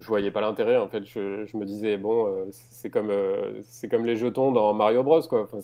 [0.00, 0.76] je voyais pas l'intérêt.
[0.76, 3.12] En fait, je, je me disais, bon, c'est comme,
[3.64, 5.42] c'est comme les jetons dans Mario Bros, quoi.
[5.42, 5.58] Enfin,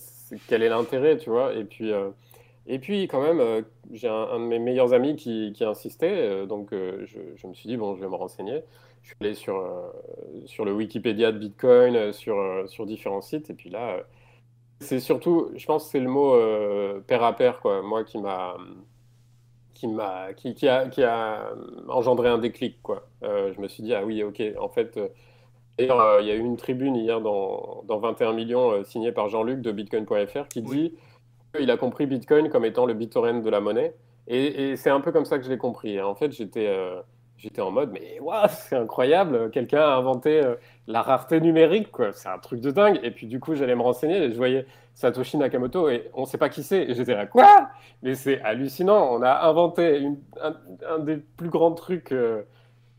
[0.49, 1.55] quel est l'intérêt, tu vois?
[1.55, 1.93] Et puis,
[2.67, 7.21] et puis, quand même, j'ai un, de mes meilleurs amis qui, qui insistait, donc je,
[7.37, 8.63] je me suis dit, bon, je vais me renseigner.
[9.03, 9.65] Je suis allé sur,
[10.47, 13.99] sur le Wikipédia de Bitcoin, sur, sur différents sites, et puis là
[14.83, 18.57] c'est surtout, je pense c'est le mot euh, pair à pair, quoi, moi, qui m'a.
[19.75, 21.55] Qui, m'a, qui, qui, a, qui a
[21.89, 22.81] engendré un déclic.
[22.83, 23.09] Quoi.
[23.25, 25.09] Euh, je me suis dit, ah oui, ok, en fait, euh,
[25.77, 29.61] d'ailleurs, il y a eu une tribune hier dans, dans 21 millions signée par Jean-Luc
[29.61, 30.95] de Bitcoin.fr qui dit
[31.57, 33.95] qu'il a compris Bitcoin comme étant le BitTorrent de la monnaie.
[34.29, 36.01] Et, et c'est un peu comme ça que je l'ai compris.
[36.01, 36.69] En fait, j'étais
[37.43, 40.55] j'étais en mode, mais waouh, c'est incroyable, quelqu'un a inventé euh,
[40.87, 42.13] la rareté numérique, quoi.
[42.13, 43.01] C'est un truc de dingue.
[43.03, 46.27] Et puis du coup, j'allais me renseigner et je voyais Satoshi Nakamoto et on ne
[46.27, 46.83] sait pas qui c'est.
[46.83, 47.71] Et j'étais là, quoi?
[48.03, 49.09] Mais c'est hallucinant.
[49.13, 50.09] On a inventé
[50.41, 52.43] un, des plus grands trucs euh,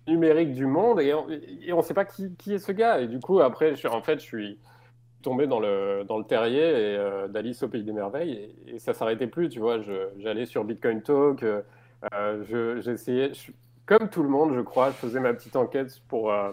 [0.08, 3.00] numériques du monde et on ne sait pas qui, est ce gars.
[3.00, 4.60] Et du coup, après, je, en fait, je suis
[5.22, 8.94] tombé dans le, dans le terrier et, euh, d'Alice au Pays des Merveilles et, ça
[8.94, 9.80] s'arrêtait plus, tu vois.
[10.18, 11.46] J'allais sur Bitcoin Talk,
[12.82, 13.32] j'essayais
[13.86, 16.52] comme tout le monde, je crois, je faisais ma petite enquête pour, euh,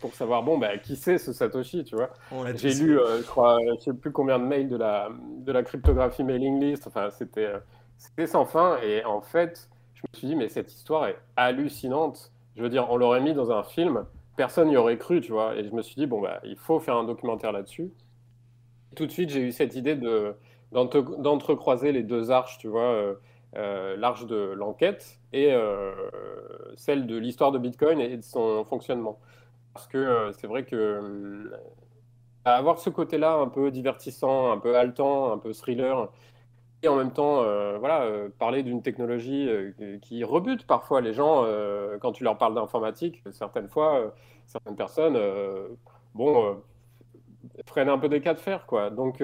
[0.00, 2.10] pour savoir, bon, bah, qui c'est ce Satoshi, tu vois.
[2.56, 5.62] J'ai lu, euh, je crois, je sais plus combien de mails de la, de la
[5.62, 7.52] cryptographie mailing list, enfin, c'était
[8.18, 8.78] euh, sans fin.
[8.82, 12.32] Et en fait, je me suis dit, mais cette histoire est hallucinante.
[12.56, 14.04] Je veux dire, on l'aurait mis dans un film,
[14.36, 15.54] personne n'y aurait cru, tu vois.
[15.54, 17.92] Et je me suis dit, bon, bah, il faut faire un documentaire là-dessus.
[18.96, 19.96] Tout de suite, j'ai eu cette idée
[20.72, 23.14] d'entrecroiser les deux arches, tu vois
[23.54, 25.92] euh, l'arche de l'enquête et euh,
[26.74, 29.18] celle de l'histoire de Bitcoin et de son fonctionnement.
[29.74, 31.52] Parce que euh, c'est vrai que
[32.46, 36.10] avoir ce côté-là un peu divertissant, un peu haletant, un peu thriller,
[36.82, 37.44] et en même temps,
[37.78, 38.08] voilà,
[38.40, 39.48] parler d'une technologie
[40.00, 41.46] qui rebute parfois les gens
[42.00, 43.22] quand tu leur parles d'informatique.
[43.30, 44.12] Certaines fois,
[44.46, 45.16] certaines personnes,
[46.16, 46.60] bon,
[47.66, 48.90] freinent un peu des cas de fer, quoi.
[48.90, 49.22] Donc,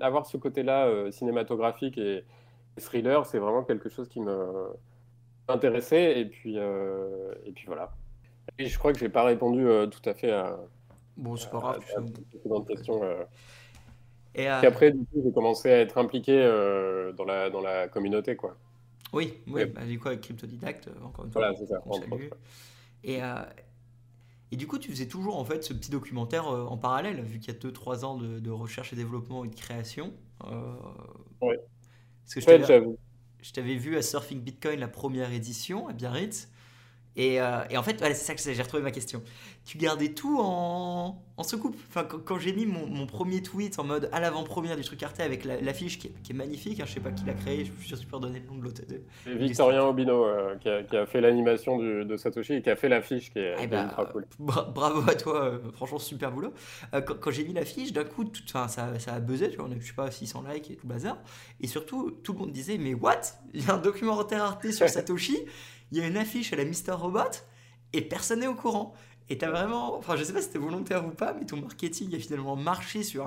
[0.00, 2.24] avoir ce côté-là cinématographique et,
[2.80, 4.36] thriller, c'est vraiment quelque chose qui me
[5.48, 6.20] intéressait.
[6.20, 7.92] Et puis, euh, et puis voilà.
[8.58, 10.58] Et je crois que je n'ai pas répondu euh, tout à fait à.
[11.16, 12.64] Bon, c'est pas grave.
[12.66, 13.02] questions.
[13.02, 13.24] Euh.
[14.34, 16.42] Et après, du coup, j'ai commencé à être impliqué
[17.16, 18.54] dans, la, dans la communauté, quoi.
[19.14, 21.40] Oui, oui bah, du coup, avec Cryptodidact, encore une fois.
[21.40, 21.82] Voilà, c'est ça.
[23.02, 23.20] Et,
[24.52, 27.54] et du coup, tu faisais toujours en fait ce petit documentaire en parallèle, vu qu'il
[27.54, 30.12] y a 2-3 ans de, de, recherche et développement et de création.
[31.40, 31.54] oui.
[32.26, 32.96] Parce que
[33.42, 36.48] je t'avais vu à Surfing Bitcoin la première édition à Biarritz.
[37.16, 39.22] Et, euh, et, en fait, c'est ça que j'ai retrouvé ma question.
[39.64, 41.76] Tu gardais tout en, en soucoupe?
[41.88, 45.20] Enfin, quand, j'ai mis mon, mon, premier tweet en mode à l'avant-première du truc Arte
[45.20, 47.96] avec l'affiche qui, qui, est magnifique, hein, je sais pas qui l'a créé, je suis
[47.96, 48.82] sûr donner le nom de l'autre.
[49.24, 52.76] C'est Victorien Obino euh, qui, a, qui, a, fait l'animation de Satoshi et qui a
[52.76, 54.26] fait l'affiche qui est, eh ben, ultra cool.
[54.38, 56.52] bravo à toi, euh, franchement super boulot.
[56.92, 59.80] quand, j'ai mis l'affiche, d'un coup, tout, ça, ça a buzzé, tu vois, on a,
[59.80, 61.16] je sais pas, 600 likes et tout bazar.
[61.60, 63.20] Et surtout, tout le monde disait, mais what?
[63.54, 65.38] Il y a un documentaire Arte sur Satoshi
[65.92, 67.20] il y a une affiche à la Mister Robot
[67.92, 68.94] et personne n'est au courant.
[69.28, 72.14] Et t'as vraiment, enfin je sais pas si c'était volontaire ou pas, mais ton marketing
[72.14, 73.26] a finalement marché sur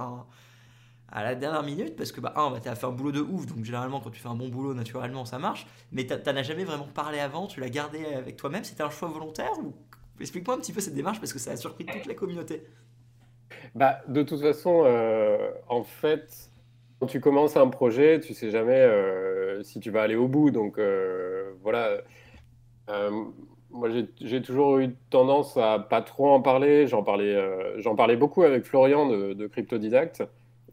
[1.11, 3.45] à la dernière minute parce que bah un, bah, t'as fait un boulot de ouf,
[3.47, 6.63] donc généralement quand tu fais un bon boulot naturellement ça marche, mais t'en as jamais
[6.63, 9.73] vraiment parlé avant, tu l'as gardé avec toi-même, c'était un choix volontaire ou
[10.21, 12.63] explique-moi un petit peu cette démarche parce que ça a surpris toute la communauté.
[13.75, 16.51] Bah de toute façon, euh, en fait,
[16.99, 18.87] quand tu commences un projet, tu sais jamais
[19.63, 20.51] si tu vas aller au bout.
[20.51, 20.79] Donc
[21.61, 22.01] voilà.
[23.71, 26.88] Moi, j'ai toujours eu tendance à pas trop en parler.
[26.88, 27.38] J'en parlais,
[27.78, 30.23] j'en parlais beaucoup avec Florian de, de Cryptodidact,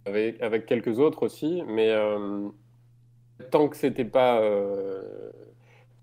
[0.06, 1.62] avec, avec, quelques autres aussi.
[1.66, 1.94] Mais
[3.50, 4.40] tant que c'était pas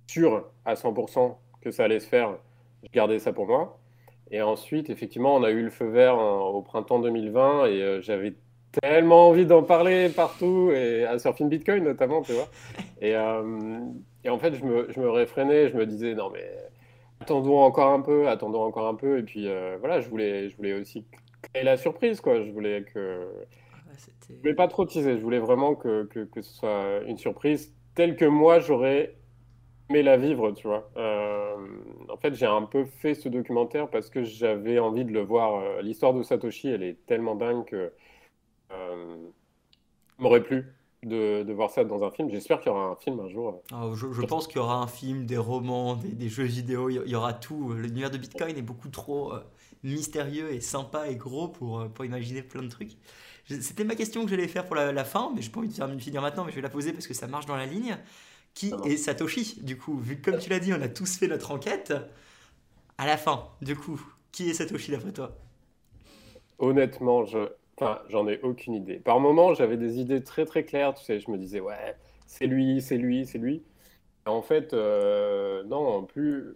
[0.07, 2.37] sûr à 100% que ça allait se faire,
[2.83, 3.79] je gardais ça pour moi.
[4.31, 8.33] Et ensuite, effectivement, on a eu le feu vert au printemps 2020 et euh, j'avais
[8.81, 12.47] tellement envie d'en parler partout, et à Surfing Bitcoin notamment, tu vois.
[12.99, 13.79] Et, euh,
[14.23, 16.45] et en fait, je me, je me, réfrénais, je me disais, non mais
[17.19, 19.19] attendons encore un peu, attendons encore un peu.
[19.19, 21.05] Et puis euh, voilà, je voulais, je voulais aussi
[21.41, 22.41] créer la surprise, quoi.
[22.41, 23.27] Je voulais que.
[24.29, 27.73] Je voulais pas trop teaser, je voulais vraiment que, que, que ce soit une surprise
[27.93, 29.15] telle que moi j'aurais
[29.89, 30.89] mais la vivre, tu vois.
[30.97, 31.55] Euh,
[32.09, 35.55] en fait, j'ai un peu fait ce documentaire parce que j'avais envie de le voir.
[35.55, 37.91] Euh, l'histoire de Satoshi, elle est tellement dingue que
[38.71, 39.17] euh,
[40.17, 40.73] m'aurait plu
[41.05, 42.29] de, de, voir ça dans un film.
[42.29, 43.61] J'espère qu'il y aura un film un jour.
[43.71, 47.15] Ah, je, pense qu'il y aura un film, des romans, des, jeux vidéo, il y
[47.15, 47.73] aura tout.
[47.73, 49.33] L'univers de Bitcoin est beaucoup trop
[49.83, 52.97] mystérieux et sympa et gros pour, pour imaginer plein de trucs.
[53.45, 55.73] C'était ma question que j'allais faire pour la, fin, mais je n'ai pas envie de
[55.73, 57.65] faire une finir maintenant, mais je vais la poser parce que ça marche dans la
[57.65, 57.97] ligne.
[58.53, 59.59] Qui est Satoshi?
[59.63, 61.93] Du coup, vu comme tu l'as dit, on a tous fait notre enquête.
[62.97, 63.99] À la fin, du coup,
[64.31, 65.35] qui est Satoshi d'après toi?
[66.59, 68.99] Honnêtement, je, enfin, j'en ai aucune idée.
[68.99, 70.93] Par moments, j'avais des idées très très claires.
[70.93, 73.63] Tu sais, je me disais ouais, c'est lui, c'est lui, c'est lui.
[74.25, 76.55] En fait, euh, non, plus.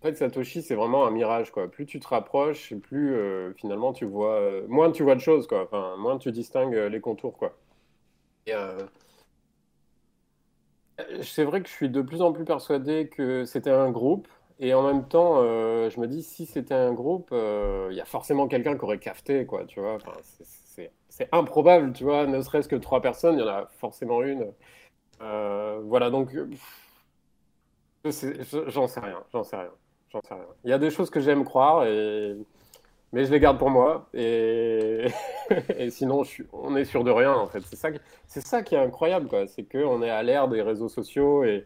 [0.00, 1.70] En fait, Satoshi, c'est vraiment un mirage, quoi.
[1.70, 5.46] Plus tu te rapproches, plus euh, finalement tu vois, euh, moins tu vois de choses,
[5.46, 5.64] quoi.
[5.64, 7.56] Enfin, moins tu distingues les contours, quoi.
[8.46, 8.52] Et,
[11.22, 14.28] c'est vrai que je suis de plus en plus persuadé que c'était un groupe.
[14.58, 18.00] Et en même temps, euh, je me dis, si c'était un groupe, euh, il y
[18.00, 19.98] a forcément quelqu'un qui aurait cafté, quoi, tu vois.
[21.08, 24.46] c'est improbable, tu vois, ne serait-ce que trois personnes, il y en a forcément une.
[25.22, 26.30] Euh, voilà, donc,
[28.04, 29.70] j'en sais rien, j'en sais rien,
[30.10, 30.46] j'en sais rien.
[30.64, 31.84] Il y a des choses que j'aime croire
[33.12, 34.08] mais je les garde pour moi.
[34.14, 35.06] Et,
[35.90, 37.60] sinon, on est sûr de rien, en fait.
[37.62, 38.00] C'est ça, qui...
[38.26, 39.46] ça qui est incroyable, quoi.
[39.46, 41.64] C'est qu'on est à l'ère des réseaux sociaux et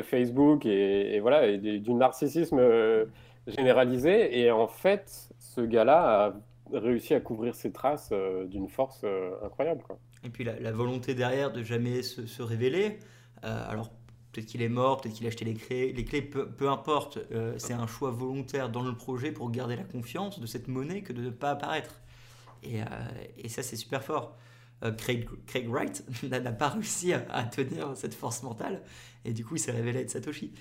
[0.00, 3.04] Facebook et, voilà, et du narcissisme euh,
[3.46, 4.40] généralisé.
[4.40, 6.32] Et en fait, ce gars-là
[6.72, 9.98] a réussi à couvrir ses traces euh, d'une force euh, incroyable, quoi.
[10.24, 13.00] Et puis la, volonté derrière de jamais se, révéler.
[13.42, 13.90] alors
[14.30, 17.18] Peut-être qu'il est mort, peut-être qu'il a acheté les clés, les clés peu, importe.
[17.58, 21.12] C'est un choix volontaire dans le projet pour garder la confiance de cette monnaie que
[21.12, 22.00] de ne pas apparaître.
[22.62, 24.36] Et ça, c'est super fort.
[24.82, 28.82] Euh, Craig, Craig, Wright n'a pas réussi à, tenir cette force mentale,
[29.24, 30.52] et du coup, il s'est révélé être Satoshi.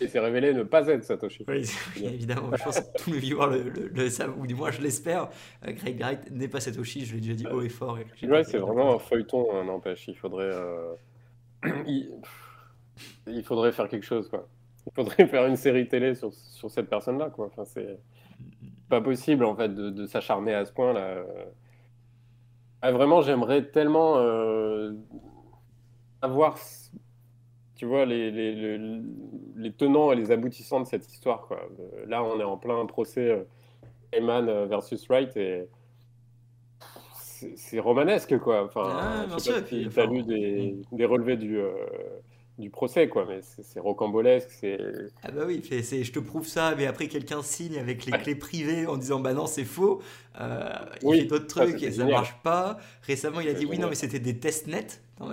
[0.00, 1.44] Il s'est révélé ne pas être Satoshi.
[1.48, 2.50] Oui, évidemment.
[2.56, 5.28] Je pense que tous mes viewers le, le, savent, ou du moins je l'espère.
[5.76, 7.98] Craig Wright n'est pas Satoshi, je l'ai déjà dit haut et fort.
[8.22, 10.06] ouais, c'est vraiment un feuilleton, hein, n'empêche.
[10.06, 10.52] Il faudrait
[13.26, 13.42] il...
[13.44, 14.48] faudrait faire quelque chose, quoi.
[14.86, 17.46] Il faudrait faire une série télé sur, sur cette personne-là, quoi.
[17.46, 17.98] Enfin, c'est
[18.88, 21.24] pas possible, en fait, de, s'acharner à ce point-là.
[22.80, 24.92] Ah, vraiment, j'aimerais tellement euh,
[26.22, 26.58] avoir,
[27.74, 28.78] tu vois, les, les,
[29.56, 31.60] les, tenants et les aboutissants de cette histoire, quoi.
[32.06, 33.44] Là, on est en plein procès euh,
[34.12, 35.68] Eman euh, versus Wright et
[37.56, 38.64] c'est romanesque, quoi.
[38.64, 40.96] Enfin, ah, je sais pas si tu as lu des, mm.
[40.96, 41.72] des, relevés du, euh,
[42.58, 44.50] du procès, quoi, mais c'est rocambolesque.
[44.50, 44.78] c'est...
[45.22, 48.34] Ah bah oui, c'est, je te prouve ça, mais après quelqu'un signe avec les clés
[48.34, 50.02] privées en disant bah non, c'est faux.
[50.40, 50.68] Euh,
[51.02, 52.78] il oui, fait d'autres trucs et ça marche pas.
[53.02, 55.00] Récemment, il a dit oui, non, mais c'était des testnets.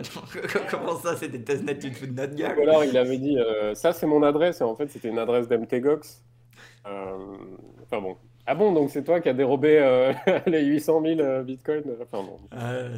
[0.72, 2.60] Comment ça, c'est des testnets Tu te fous de notre gueule?
[2.60, 5.48] Alors, il avait dit euh, ça, c'est mon adresse, et en fait, c'était une adresse
[5.48, 6.24] d'MTGOX.
[6.86, 10.14] enfin bon, ah bon, donc c'est toi qui as dérobé euh,
[10.46, 12.40] les 800 000 euh, bitcoins enfin, bon.
[12.52, 12.90] ah,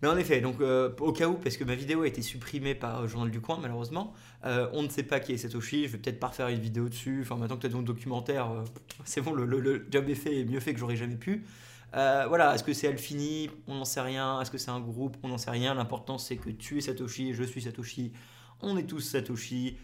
[0.00, 2.76] Mais en effet, donc euh, au cas où, parce que ma vidéo a été supprimée
[2.76, 4.12] par Journal du Coin, malheureusement,
[4.44, 5.86] on ne sait pas qui est Satoshi.
[5.86, 7.20] Je vais peut-être pas refaire une vidéo dessus.
[7.22, 8.50] Enfin, maintenant que tu as ton documentaire,
[9.04, 11.44] c'est bon, le, job est fait et mieux fait que j'aurais jamais pu.
[11.92, 14.40] voilà, est-ce que c'est Alfini On n'en sait rien.
[14.40, 15.16] Est-ce que c'est un groupe?
[15.24, 15.74] On n'en sait rien.
[15.74, 18.12] L'important, c'est que tu es Satoshi, je suis Satoshi,
[18.60, 19.76] on est tous Satoshi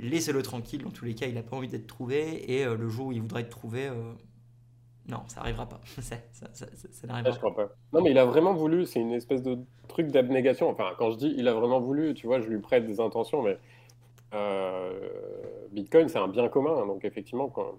[0.00, 0.82] laissez-le tranquille.
[0.82, 2.52] Dans tous les cas, il n'a pas envie d'être trouvé.
[2.52, 4.12] Et euh, le jour où il voudra être trouvé, euh,
[5.08, 5.80] non, ça n'arrivera pas.
[6.00, 7.66] ça, ça, n'arrivera pas.
[7.66, 7.74] pas.
[7.92, 8.86] Non, mais il a vraiment voulu.
[8.86, 10.68] C'est une espèce de truc d'abnégation.
[10.68, 13.42] Enfin, quand je dis il a vraiment voulu, tu vois, je lui prête des intentions,
[13.42, 13.58] mais
[14.34, 14.92] euh,
[15.72, 16.86] Bitcoin, c'est un bien commun.
[16.86, 17.74] Donc, effectivement, quand,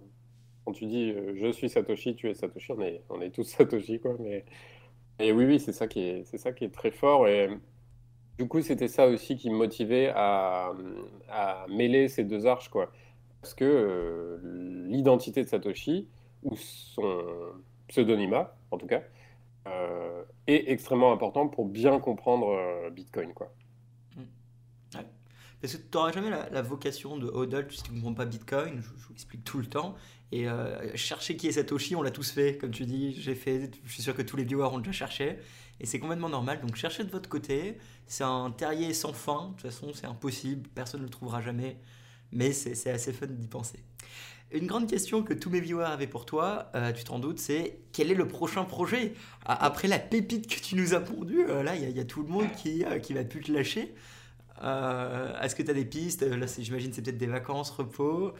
[0.66, 4.00] quand tu dis je suis Satoshi, tu es Satoshi, on est, on est tous Satoshi,
[4.00, 4.16] quoi.
[4.20, 4.46] Mais
[5.20, 7.28] et oui, oui, c'est ça qui est, ça qui est très fort.
[7.28, 7.50] Et
[8.38, 10.74] du coup, c'était ça aussi qui me motivait à,
[11.70, 12.92] mêler ces deux arches, quoi.
[13.42, 14.40] Parce que euh,
[14.90, 16.08] l'identité de Satoshi,
[16.44, 17.26] ou son
[17.88, 19.02] pseudonymat, en tout cas,
[20.48, 23.34] est extrêmement important pour bien comprendre Bitcoin.
[23.34, 23.52] Quoi.
[25.66, 28.84] Parce que tu n'auras jamais la, vocation de hodl si tu ne comprends pas Bitcoin,
[28.84, 29.96] je, vous explique tout le temps.
[30.32, 33.72] Et euh, chercher qui est Satoshi, on l'a tous fait, comme tu dis, j'ai fait,
[33.84, 35.40] je suis sûr que tous les viewers ont déjà cherché.
[35.80, 37.78] Et c'est complètement normal, donc cherchez de votre côté.
[38.08, 41.78] C'est un terrier sans fin, de toute façon c'est impossible, personne ne le trouvera jamais.
[42.32, 43.80] Mais c'est assez fun d'y penser.
[44.52, 47.80] Une grande question que tous mes viewers avaient pour toi, euh, tu t'en doutes, c'est
[47.92, 49.14] quel est le prochain projet?
[49.46, 52.30] Après la pépite que tu nous as pondue, euh, là il y, a tout le
[52.30, 53.96] monde qui, qui va plus te lâcher.
[54.64, 56.22] Euh, est-ce que tu as des pistes?
[56.22, 58.34] Là, j'imagine c'est peut-être des vacances, repos.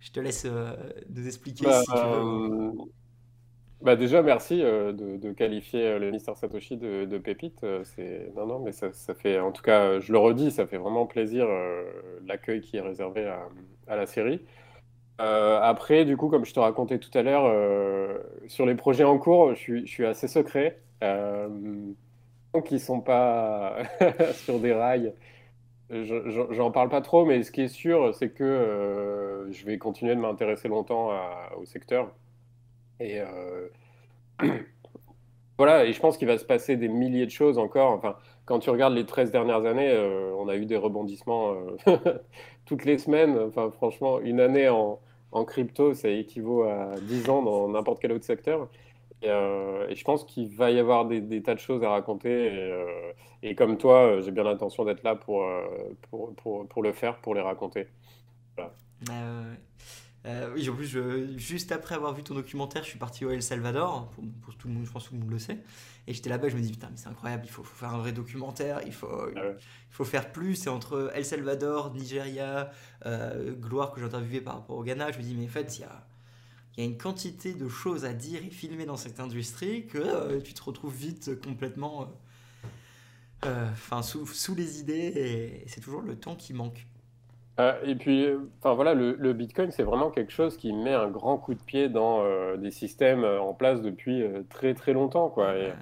[0.00, 0.74] Je te laisse euh,
[1.10, 2.72] nous expliquer bah, si tu veux.
[3.82, 7.64] Euh, bah déjà, merci de, qualifier le Mister Satoshi de, pépite.
[7.84, 11.06] c'est non, non, mais ça, fait, en tout cas, je le redis, ça fait vraiment
[11.06, 11.46] plaisir
[12.26, 13.26] l'accueil qui est réservé
[13.88, 14.40] à, la série.
[15.18, 17.52] après, du coup, comme je te racontais tout à l'heure,
[18.46, 20.78] sur les projets en cours, je suis, assez secret.
[22.54, 23.78] donc, ils sont pas
[24.34, 25.12] sur des rails
[25.92, 30.14] J'en parle pas trop, mais ce qui est sûr, c'est que euh, je vais continuer
[30.14, 31.10] de m'intéresser longtemps
[31.58, 32.14] au secteur.
[33.02, 33.68] Et euh,
[35.58, 37.92] voilà, et je pense qu'il va se passer des milliers de choses encore.
[37.92, 41.54] Enfin, quand tu regardes les 13 dernières années, euh, on a eu des rebondissements
[42.66, 43.38] toutes les semaines.
[43.38, 45.00] Enfin, franchement, une année en,
[45.32, 48.68] en, crypto, ça équivaut à 10 ans dans n'importe quel autre secteur.
[49.24, 52.46] Euh, et, je pense qu'il va y avoir des, tas de choses à raconter.
[52.46, 55.44] Et, euh, comme toi, euh, j'ai bien l'intention d'être là pour,
[56.10, 57.86] pour, pour, pour, le faire, pour les raconter.
[60.54, 60.96] Oui, en plus,
[61.36, 64.10] juste après avoir vu ton documentaire, je suis parti au El Salvador,
[64.42, 65.58] pour, tout le monde, je pense que tout le monde le sait.
[66.06, 68.12] Et j'étais là-bas, je me dis, putain, mais c'est incroyable, il faut, faire un vrai
[68.12, 70.66] documentaire, il faut, ah il faut faire plus.
[70.66, 72.70] Et entre El Salvador, Nigeria,
[73.04, 75.82] Gloire que j'ai interviewé par rapport au Ghana, je me dis, mais en fait, il
[75.82, 76.06] y a
[76.76, 79.98] il y a une quantité de choses à dire et filmer dans cette industrie que
[79.98, 82.04] euh, tu te retrouves vite complètement euh,
[83.44, 86.86] euh, enfin sous, sous, les idées et c'est toujours le temps qui manque.
[87.58, 91.36] Et puis, enfin voilà, le, le Bitcoin, c'est vraiment quelque chose qui met un grand
[91.38, 92.24] coup de pied dans
[92.56, 95.56] des systèmes en place depuis très très longtemps, quoi.
[95.56, 95.72] Et,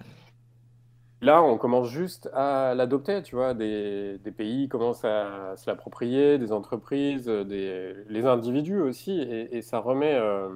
[1.22, 3.52] Là, on commence juste à l'adopter, tu vois.
[3.52, 10.14] Des, pays commencent à se l'approprier, des entreprises, des, les individus aussi, et, ça remet,
[10.14, 10.48] euh,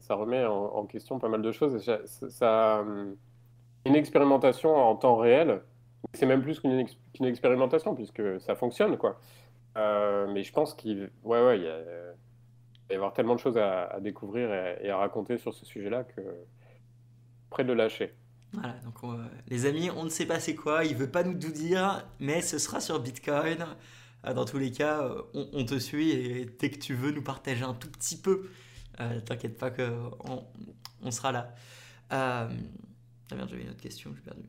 [0.00, 1.82] ça remet en, question pas mal de choses.
[2.06, 2.84] Ça,
[3.84, 5.60] une expérimentation en temps réel,
[6.14, 6.86] c'est même plus qu'une
[7.24, 9.18] expérimentation puisque ça fonctionne, quoi.
[9.76, 13.98] Euh, mais je pense qu'il ouais, ouais, il, va y avoir tellement de choses à,
[14.00, 16.20] découvrir et, à raconter sur ce sujet-là que
[17.50, 18.14] près de lâcher.
[18.52, 18.96] Voilà, donc
[19.48, 22.42] les amis, on ne sait pas c'est quoi, il veut pas nous tout dire, mais
[22.42, 23.64] ce sera sur Bitcoin.
[24.26, 27.22] Euh, dans tous les cas, euh, on, te suit et dès que tu veux nous
[27.22, 28.50] partager un tout petit peu,
[29.00, 30.46] euh, t'inquiète pas qu'on
[31.02, 31.54] on sera là.
[32.10, 32.48] ah
[33.34, 34.42] merde, j'avais une autre question, j'ai perdu.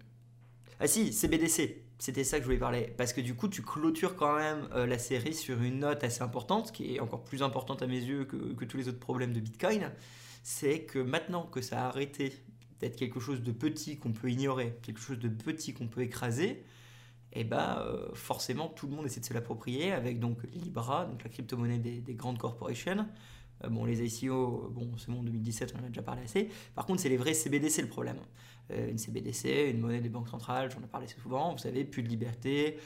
[0.79, 2.93] Ah si, CBDC, c'était ça que je voulais parler.
[2.97, 6.71] Parce que du coup, tu clôtures quand même la série sur une note assez importante,
[6.71, 9.91] qui est encore plus importante à mes yeux que, tous les autres problèmes de Bitcoin.
[10.43, 12.33] C'est que maintenant que ça a arrêté
[12.79, 16.65] d'être quelque chose de petit qu'on peut ignorer, quelque chose de petit qu'on peut écraser,
[17.35, 21.05] et eh ben euh, forcément tout le monde essaie de se l'approprier avec donc Libra,
[21.05, 23.07] donc la crypto-monnaie des, grandes corporations.
[23.63, 26.49] Euh, bon, les ICO, bon, c'est bon, 2017, on en a déjà parlé assez.
[26.75, 28.17] Par contre, c'est les vrais CBDC le problème.
[28.71, 32.01] Euh, une CBDC, une monnaie des banques centrales, j'en ai parlé souvent, vous savez, plus
[32.01, 32.77] de liberté,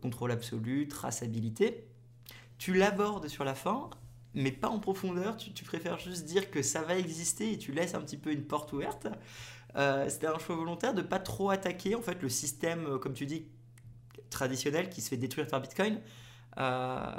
[0.00, 1.86] contrôle absolu, traçabilité.
[2.58, 3.90] Tu l'abordes sur la fin,
[4.34, 5.36] mais pas en profondeur.
[5.36, 8.44] Tu, préfères juste dire que ça va exister et tu laisses un petit peu une
[8.44, 9.06] porte ouverte.
[9.76, 13.14] Euh, c'était un choix volontaire de pas trop attaquer en fait le système, euh, comme
[13.14, 13.46] tu dis,
[14.30, 16.00] traditionnel qui se fait détruire par Bitcoin.
[16.58, 17.12] Euh,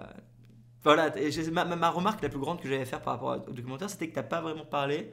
[0.84, 1.13] voilà,
[1.51, 4.08] ma, ma, remarque la plus grande que j'avais à faire par rapport au documentaire, c'était
[4.08, 5.12] que tu n'as pas vraiment parlé,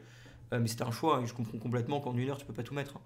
[0.61, 2.63] mais c'était un choix, et hein, je comprends complètement qu'en une heure tu peux pas
[2.63, 2.99] tout mettre,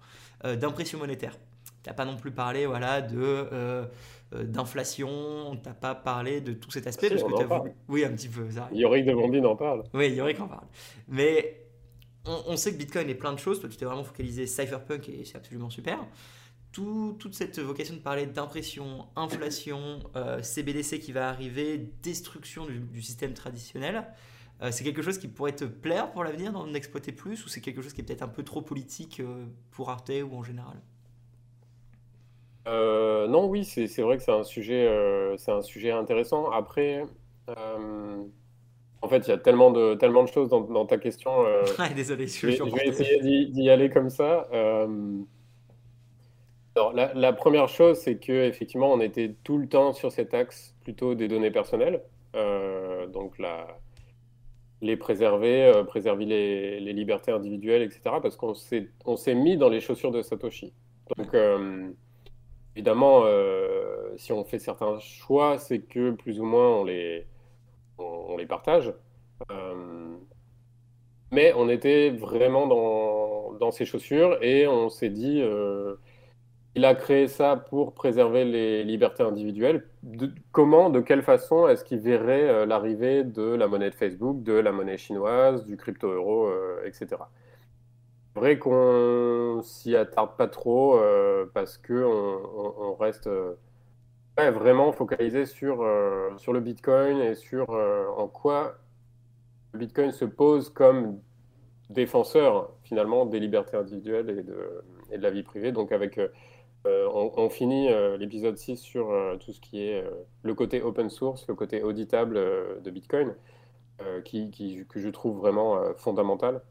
[0.43, 1.37] hein, d'impression monétaire.
[1.83, 3.47] Tu n'as pas non plus parlé voilà, de
[4.33, 8.27] euh, d'inflation, t'as pas parlé de tout cet aspect parce que as Oui, un petit
[8.27, 8.51] peu.
[8.51, 8.67] Ça.
[8.73, 9.83] Yorick de Bombine en parle.
[9.93, 10.67] Oui, Yorick en parle.
[11.07, 11.65] Mais
[12.25, 13.61] on, sait que Bitcoin est plein de choses.
[13.61, 16.05] Toi, tu t'es vraiment focalisé cypherpunk et c'est absolument super.
[16.73, 23.01] Tout, toute cette vocation de parler d'impression, inflation, euh, CBDC qui va arriver, destruction du,
[23.01, 24.03] système traditionnel,
[24.61, 27.61] euh, c'est quelque chose qui pourrait te plaire pour l'avenir d'en exploiter plus ou c'est
[27.61, 29.21] quelque chose qui est peut-être un peu trop politique
[29.71, 30.77] pour Arte ou en général?
[32.67, 36.51] Euh, non, oui, c'est vrai que c'est un sujet, euh, c'est un sujet intéressant.
[36.51, 37.05] Après,
[37.49, 38.23] euh,
[39.01, 41.31] en fait, il y a tellement de, tellement de choses dans, ta question.
[41.95, 44.47] désolé, je, vais, essayer d'y aller comme ça.
[46.75, 51.15] la, première chose, c'est que effectivement, on était tout le temps sur cet axe plutôt
[51.15, 52.01] des données personnelles.
[52.33, 53.65] donc la,
[54.81, 58.01] les préserver, préserver les, les, libertés individuelles, etc.
[58.21, 60.73] Parce qu'on s'est, on s'est mis dans les chaussures de Satoshi.
[61.17, 61.35] Donc,
[62.75, 63.23] évidemment,
[64.17, 67.25] si on fait certains choix, c'est que plus ou moins on les,
[67.97, 68.93] on, les partage.
[71.31, 75.41] mais on était vraiment dans, dans ces chaussures et on s'est dit
[76.77, 79.87] il a créé ça pour préserver les libertés individuelles.
[80.51, 84.53] comment, de quelle façon est-ce qu'il verrait euh, l'arrivée de la monnaie de Facebook, de
[84.53, 87.07] la monnaie chinoise, du crypto-euro, euh, etc.
[88.33, 91.95] C'est vrai qu'on s'y attarde pas trop euh, parce qu'on
[92.77, 93.27] on, reste
[94.37, 95.83] vraiment focalisé sur,
[96.37, 98.75] sur le Bitcoin et sur en quoi
[99.73, 101.19] le Bitcoin se pose comme
[101.89, 105.71] défenseur finalement des libertés individuelles et de, et de la vie privée.
[105.71, 106.19] Donc avec
[106.87, 110.03] euh, on, finit euh, l'épisode 6 sur euh, tout ce qui est
[110.43, 112.35] le côté open source, le côté auditable
[112.81, 113.35] de Bitcoin,
[114.23, 116.61] qui, que je trouve vraiment fondamental.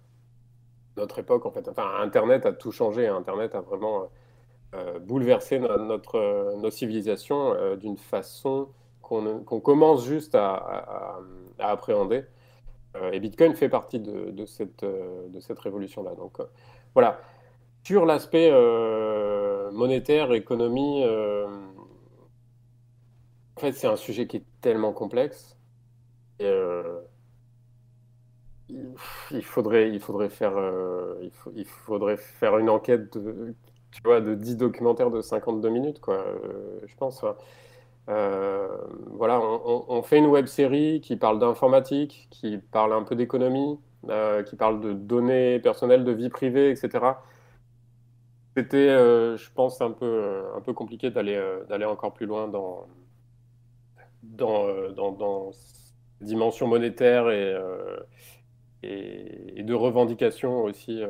[0.97, 1.69] Notre époque, en fait,
[2.01, 3.07] Internet a tout changé.
[3.09, 4.09] Internet a vraiment
[5.01, 8.69] bouleversé notre, nos civilisations d'une façon
[9.03, 11.19] qu'on commence juste à,
[11.59, 12.25] appréhender.
[13.13, 16.15] et Bitcoin fait partie de, de cette, de cette révolution-là.
[16.15, 16.39] Donc
[16.95, 17.21] voilà.
[17.83, 18.51] Sur l'aspect
[19.73, 21.47] monétaire, économie, euh,
[23.57, 25.57] en fait, c'est un sujet qui est tellement complexe.
[26.43, 27.01] Euh,
[28.69, 30.55] il faudrait, il faudrait faire,
[31.55, 33.55] il, faudrait faire une enquête de,
[33.93, 36.25] tu vois, de 10 documentaires de 52 minutes, quoi,
[36.85, 37.25] je pense.
[38.07, 43.79] voilà, on, fait une web série qui parle d'informatique, qui parle un peu d'économie,
[44.47, 47.15] qui parle de données personnelles, de vie privée, etc.
[48.57, 52.25] C'était, euh, je pense, un peu, euh, un peu compliqué d'aller euh, d'aller encore plus
[52.25, 52.87] loin dans,
[54.23, 55.51] dans, dans, dans
[56.23, 57.55] dimension monétaire et,
[58.83, 61.03] et, de revendication aussi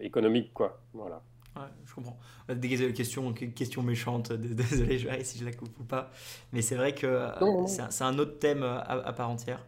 [0.00, 0.78] économique, quoi.
[0.92, 1.22] Voilà.
[1.56, 2.18] Ouais, je comprends.
[2.50, 6.10] Des questions, questions méchantes, désolé, je verrai si je la coupe ou pas.
[6.52, 7.28] Mais c'est vrai que
[7.66, 9.66] c'est un, autre thème à, part entière.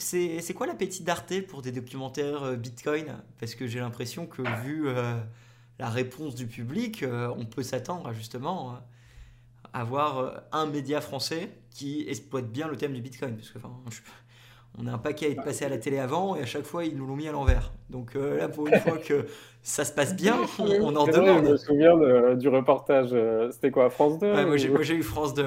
[0.00, 3.16] C'est quoi l'appétit d'Arte pour des documentaires euh, Bitcoin?
[3.38, 5.16] Parce que j'ai l'impression que vu euh,
[5.78, 8.78] la réponse du public, euh, on peut s'attendre à justement
[9.72, 13.36] avoir un média français qui exploite bien le thème du Bitcoin.
[13.36, 13.70] Parce que, enfin,
[14.78, 16.84] on a un paquet à être passé à la télé avant et à chaque fois
[16.84, 17.72] ils nous l'ont mis à l'envers.
[17.88, 19.26] Donc là, pour une fois que
[19.62, 21.44] ça se passe bien, on, en demande.
[21.44, 23.14] je me souviens du reportage.
[23.52, 25.46] C'était quoi, France 2 Moi j'ai eu France 2.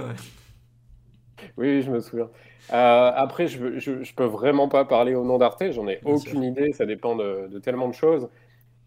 [1.57, 2.29] Oui, je me souviens.
[2.71, 6.73] Euh, après, je, ne peux vraiment pas parler au nom d'Arte, j'en ai aucune idée,
[6.73, 8.29] ça dépend de, tellement de choses.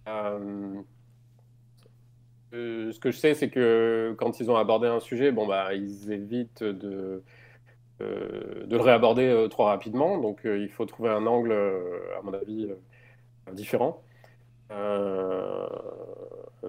[0.09, 0.75] Euh,
[2.55, 5.75] euh, ce que je sais, c'est que quand ils ont abordé un sujet, bon, bah,
[5.75, 7.23] ils évitent de,
[8.01, 11.53] de le réaborder trop rapidement, donc il faut trouver un angle,
[12.19, 12.69] à mon avis,
[13.53, 14.03] différent.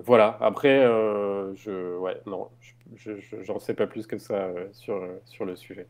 [0.06, 0.82] Voilà, après,
[1.56, 2.50] je, ouais, non,
[3.43, 5.88] j'en sais pas plus que ça sur, sur le sujet.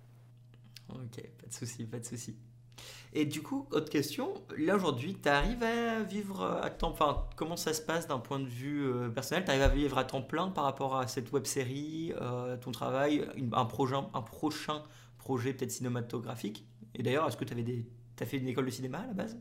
[0.89, 2.35] Ok, pas de souci, pas de souci.
[3.13, 7.55] Et du coup, autre question, là aujourd'hui, tu arrives à vivre à temps enfin, comment
[7.55, 9.43] ça se passe d'un point de vue euh, personnel?
[9.45, 12.71] Tu arrives à vivre à temps plein par rapport à cette web série, euh, ton
[12.71, 14.83] travail, un, projet, un prochain
[15.17, 16.67] projet peut-être cinématographique?
[16.95, 19.37] Et d'ailleurs, est-ce que tu as fait une école de cinéma à la base?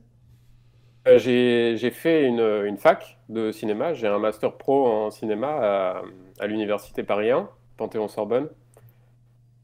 [1.07, 6.03] Euh, J'ai fait une, fac de cinéma, j'ai un master pro en cinéma
[6.39, 8.49] à, l'université Paris 1, Panthéon-Sorbonne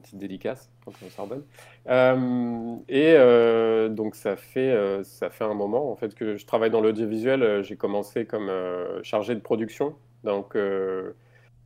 [0.03, 1.45] petite dédicace Panthéon Sorbonne.
[1.89, 6.71] Euh, et euh, donc ça fait, ça fait un moment en fait que je travaille
[6.71, 7.63] dans l'audiovisuel.
[7.63, 8.51] J'ai commencé comme
[9.03, 10.57] chargé de production, donc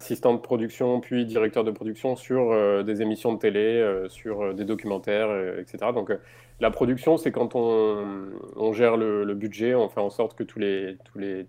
[0.00, 5.30] assistant de production, puis directeur de production sur des émissions de télé, sur des documentaires,
[5.58, 5.92] etc.
[5.94, 6.12] Donc
[6.60, 10.58] la production, c'est quand on, on gère le, budget, on fait en sorte que tous
[10.58, 11.46] les, tous les,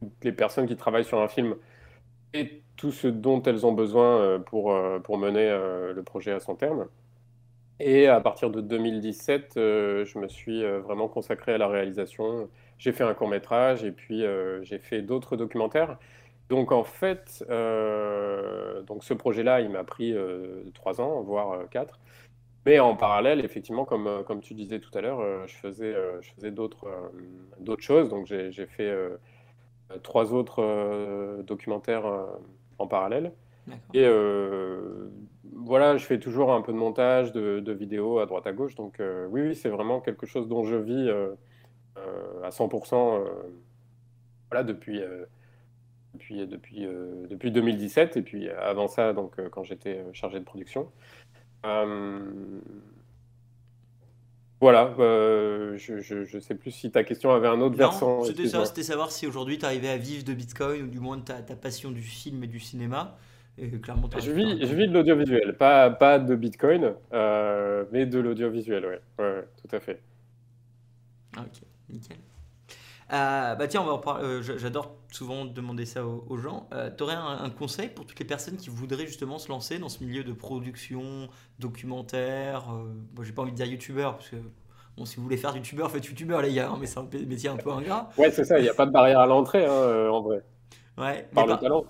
[0.00, 1.56] toutes les personnes qui travaillent sur un film
[2.32, 6.86] aient tout ce dont elles ont besoin pour, pour mener le projet à son terme.
[7.80, 12.48] Et à partir de 2017, euh, je me suis euh, vraiment consacré à la réalisation.
[12.78, 15.98] J'ai fait un court métrage et puis euh, j'ai fait d'autres documentaires.
[16.48, 17.44] Donc en fait,
[18.86, 20.14] donc ce projet-là, il m'a pris
[20.74, 21.98] trois ans, voire quatre.
[22.66, 26.50] Mais en parallèle, effectivement, comme, comme tu disais tout à l'heure, je faisais, je faisais
[26.50, 26.86] d'autres
[27.60, 28.08] d'autres choses.
[28.08, 28.94] Donc j'ai fait
[30.02, 32.04] trois autres documentaires
[32.78, 33.32] en parallèle.
[33.94, 35.08] Et euh,
[35.52, 38.74] voilà, je fais toujours un peu de montage, de, vidéos à droite à gauche.
[38.74, 41.34] Donc euh, oui, oui, c'est vraiment quelque chose dont je vis euh,
[42.42, 43.24] à 100%
[44.50, 45.00] voilà, depuis,
[46.14, 46.86] depuis, depuis,
[47.28, 48.16] depuis 2017.
[48.16, 50.88] Et puis avant ça, donc, quand j'étais chargé de production.
[54.60, 58.24] voilà, je ne sais plus si ta question avait un autre versant.
[58.24, 61.34] C'était savoir si aujourd'hui tu arrivais à vivre de Bitcoin ou du moins de ta,
[61.42, 63.18] ta passion du film et du cinéma.
[63.56, 66.94] Et clairement, je, vis, je vis de l'audiovisuel, pas, pas de Bitcoin,
[67.92, 70.00] mais de l'audiovisuel, oui, ouais, tout à fait.
[71.36, 72.16] Ok, nickel.
[73.12, 74.24] Euh, bah tiens, on va en parler.
[74.24, 76.68] Euh, j'adore souvent demander ça aux, gens.
[76.72, 79.88] Euh, tu aurais un, conseil pour toutes les personnes qui voudraient justement se lancer dans
[79.88, 81.28] ce milieu de production,
[81.58, 82.64] documentaire
[83.22, 84.36] J'ai pas envie de dire youtubeur, parce que
[84.96, 87.48] bon, si vous voulez faire youtubeur, faites youtubeur les gars, hein, mais c'est un métier
[87.48, 88.08] un peu ingrat.
[88.16, 90.42] Ouais, c'est ça, il n'y a pas de barrière à l'entrée hein, en vrai.
[90.96, 91.84] Ouais, Par le talent.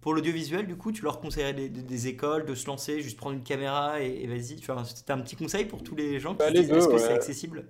[0.00, 3.42] Pour l'audiovisuel, du coup, tu leur conseillerais des, écoles, de se lancer, juste prendre une
[3.42, 4.54] caméra et, vas-y.
[4.54, 4.76] Tu as
[5.12, 7.66] un petit conseil pour tous les gens qui bah, disent est-ce que c'est accessible?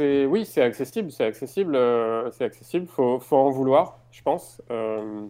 [0.00, 2.86] Oui, c'est accessible, c'est accessible, euh, c'est accessible.
[2.86, 4.62] Faut, faut en vouloir, je pense.
[4.70, 5.26] Euh,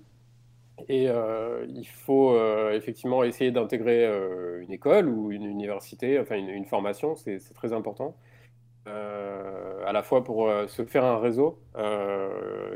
[0.88, 2.36] et euh, il faut
[2.70, 4.06] effectivement essayer d'intégrer
[4.60, 8.14] une école ou une université, enfin une, formation, c'est très important.
[8.86, 11.58] à la fois pour se faire un réseau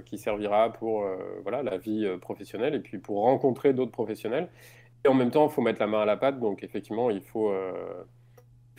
[0.05, 1.07] qui servira pour
[1.43, 4.49] voilà, la vie professionnelle et puis pour rencontrer d'autres professionnels.
[5.05, 7.23] Et en même temps, il faut mettre la main à la pâte, donc effectivement, il
[7.23, 7.53] faut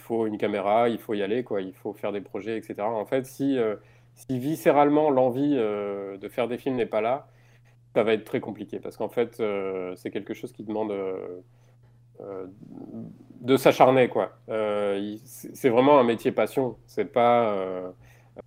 [0.04, 2.76] faut une caméra, il faut y aller, quoi, il faut faire des projets, etc.
[2.82, 3.76] En fait, si, euh,
[4.16, 7.28] si viscéralement l'envie euh, de faire des films n'est pas là,
[7.96, 10.94] ça va être très compliqué parce qu'en fait, euh, c'est quelque chose qui demande
[13.42, 14.38] de s'acharner, quoi.
[14.48, 16.78] c'est vraiment un métier passion.
[16.86, 17.94] C'est pas.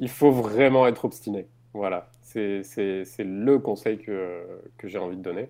[0.00, 1.46] il faut vraiment être obstiné.
[1.72, 2.62] Voilà, c'est
[3.18, 4.44] le conseil que,
[4.76, 5.48] que j'ai envie de donner.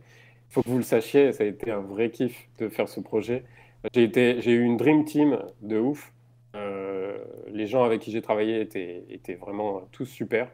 [0.51, 2.99] Il faut que vous le sachiez, ça a été un vrai kiff de faire ce
[2.99, 3.45] projet.
[3.95, 6.13] J'ai eu une dream team de ouf.
[6.55, 7.19] Euh,
[7.49, 10.51] les gens avec qui j'ai travaillé étaient, étaient, vraiment tous super.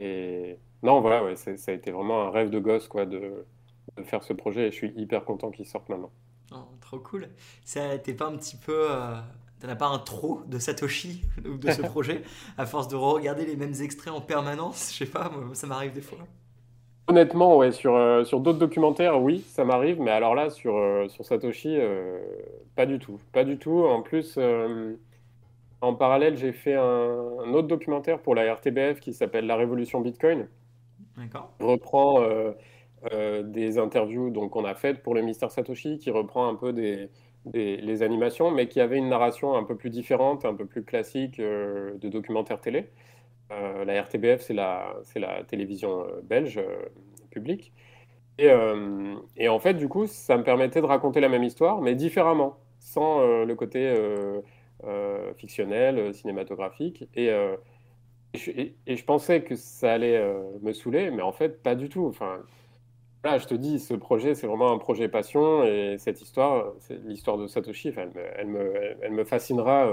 [0.00, 3.44] Et non, voilà, ouais, ça a été vraiment un rêve de gosse quoi, de,
[3.96, 6.10] de faire ce projet et je suis hyper content qu'il sorte maintenant.
[6.52, 7.28] Oh, trop cool.
[7.64, 8.86] T'es pas un petit peu.
[8.90, 9.16] Euh,
[9.60, 12.22] T'en as pas un trop de Satoshi ou de ce projet
[12.58, 14.90] à force de regarder les mêmes extraits en permanence?
[14.92, 16.18] Je sais pas, moi, ça m'arrive des fois.
[17.06, 21.06] Honnêtement, ouais, sur, euh, sur d'autres documentaires, oui, ça m'arrive, mais alors là, sur, euh,
[21.08, 22.18] sur Satoshi, euh,
[22.76, 23.20] pas du tout.
[23.32, 23.84] Pas du tout.
[23.84, 24.38] En plus,
[25.82, 30.48] en parallèle, j'ai fait un, autre documentaire pour la RTBF qui s'appelle La Révolution Bitcoin.
[31.18, 31.52] D'accord.
[31.60, 32.22] Reprend
[33.42, 37.10] des interviews donc, qu'on a faites pour le Mister Satoshi, qui reprend un peu des,
[37.44, 40.84] des, les animations, mais qui avait une narration un peu plus différente, un peu plus
[40.84, 42.88] classique de documentaire télé.
[43.54, 46.84] Euh, la RTBF, c'est la, télévision euh, belge euh,
[47.30, 47.72] publique.
[48.38, 48.50] Et,
[49.48, 53.44] en fait, du coup, ça me permettait de raconter la même histoire, mais différemment, sans
[53.44, 53.94] le côté
[55.36, 57.08] fictionnel, cinématographique.
[57.14, 57.30] Et,
[58.34, 60.20] je, pensais que ça allait
[60.62, 62.06] me saouler, mais en fait, pas du tout.
[62.06, 62.40] Enfin,
[63.22, 66.72] là, je te dis, ce projet, c'est vraiment un projet passion, et cette histoire,
[67.04, 69.88] l'histoire de Satoshi, elle, me, fascinera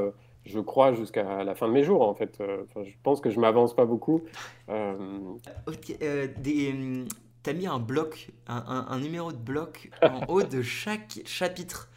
[0.45, 2.39] je crois, jusqu'à la fin de mes jours, en fait.
[2.41, 4.23] Euh, je pense que je m'avance pas beaucoup.
[4.69, 4.95] Euh...
[6.01, 7.07] euh des, hum,
[7.43, 11.89] t'as mis un bloc, un, un, numéro de bloc en haut de chaque chapitre.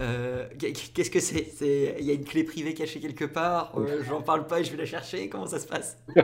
[0.00, 1.96] Euh, qu'est-ce que c'est?
[1.98, 3.74] Il y a une clé privée cachée quelque part?
[4.08, 5.98] J'en parle pas et je vais la chercher Comment ça se passe?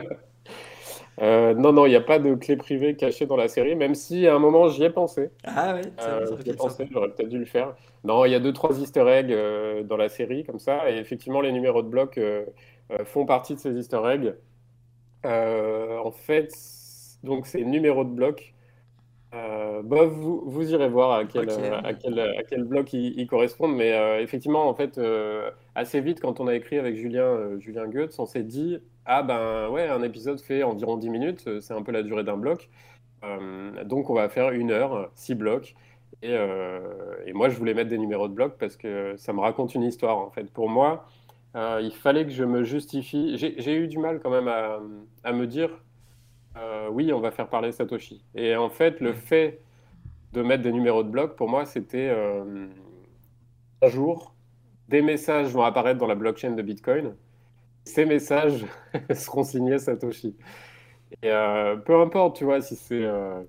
[1.21, 3.95] Euh, non, non, il n'y a pas de clé privée cachée dans la série, même
[3.95, 5.31] si à un moment j'y ai pensé.
[5.43, 7.75] Ah ouais, euh, j'y ai pensé, j'aurais peut-être dû le faire.
[8.03, 10.97] Non, il y a deux, trois easter eggs euh, dans la série, comme ça, et
[10.97, 12.19] effectivement, les numéros de bloc
[13.05, 14.33] font partie de ces easter eggs.
[15.25, 16.53] en fait,
[17.23, 18.53] donc ces numéros de bloc,
[19.31, 24.21] bah, vous, vous, irez voir à quel, à quel, à quel bloc ils, correspondent, mais
[24.21, 24.99] effectivement, en fait,
[25.75, 28.79] assez vite, quand on a écrit avec Julien, Julien Goetz, on s'est dit
[29.11, 32.23] ah ben ouais, un épisode fait environ 10 minutes, euh, c'est un peu la durée
[32.23, 32.69] d'un bloc.
[33.23, 35.73] Euh, donc on va faire une heure, six blocs.
[36.23, 39.73] Euh, et, moi, je voulais mettre des numéros de blocs parce que ça me raconte
[39.73, 40.19] une histoire.
[40.19, 41.07] En fait, pour moi,
[41.55, 43.35] il fallait que je me justifie.
[43.37, 45.71] J'ai eu du mal quand même à, me dire,
[46.91, 48.23] oui, on va faire parler Satoshi.
[48.35, 49.61] Et en fait, le fait
[50.33, 52.09] de mettre des numéros de blocs, pour moi, c'était
[53.81, 54.35] un jour,
[54.87, 57.15] des messages vont apparaître dans la blockchain de Bitcoin
[57.89, 58.65] ces messages
[59.13, 60.35] seront signés Satoshi.
[61.25, 63.41] Euh, peu importe, tu vois, si c'est euh,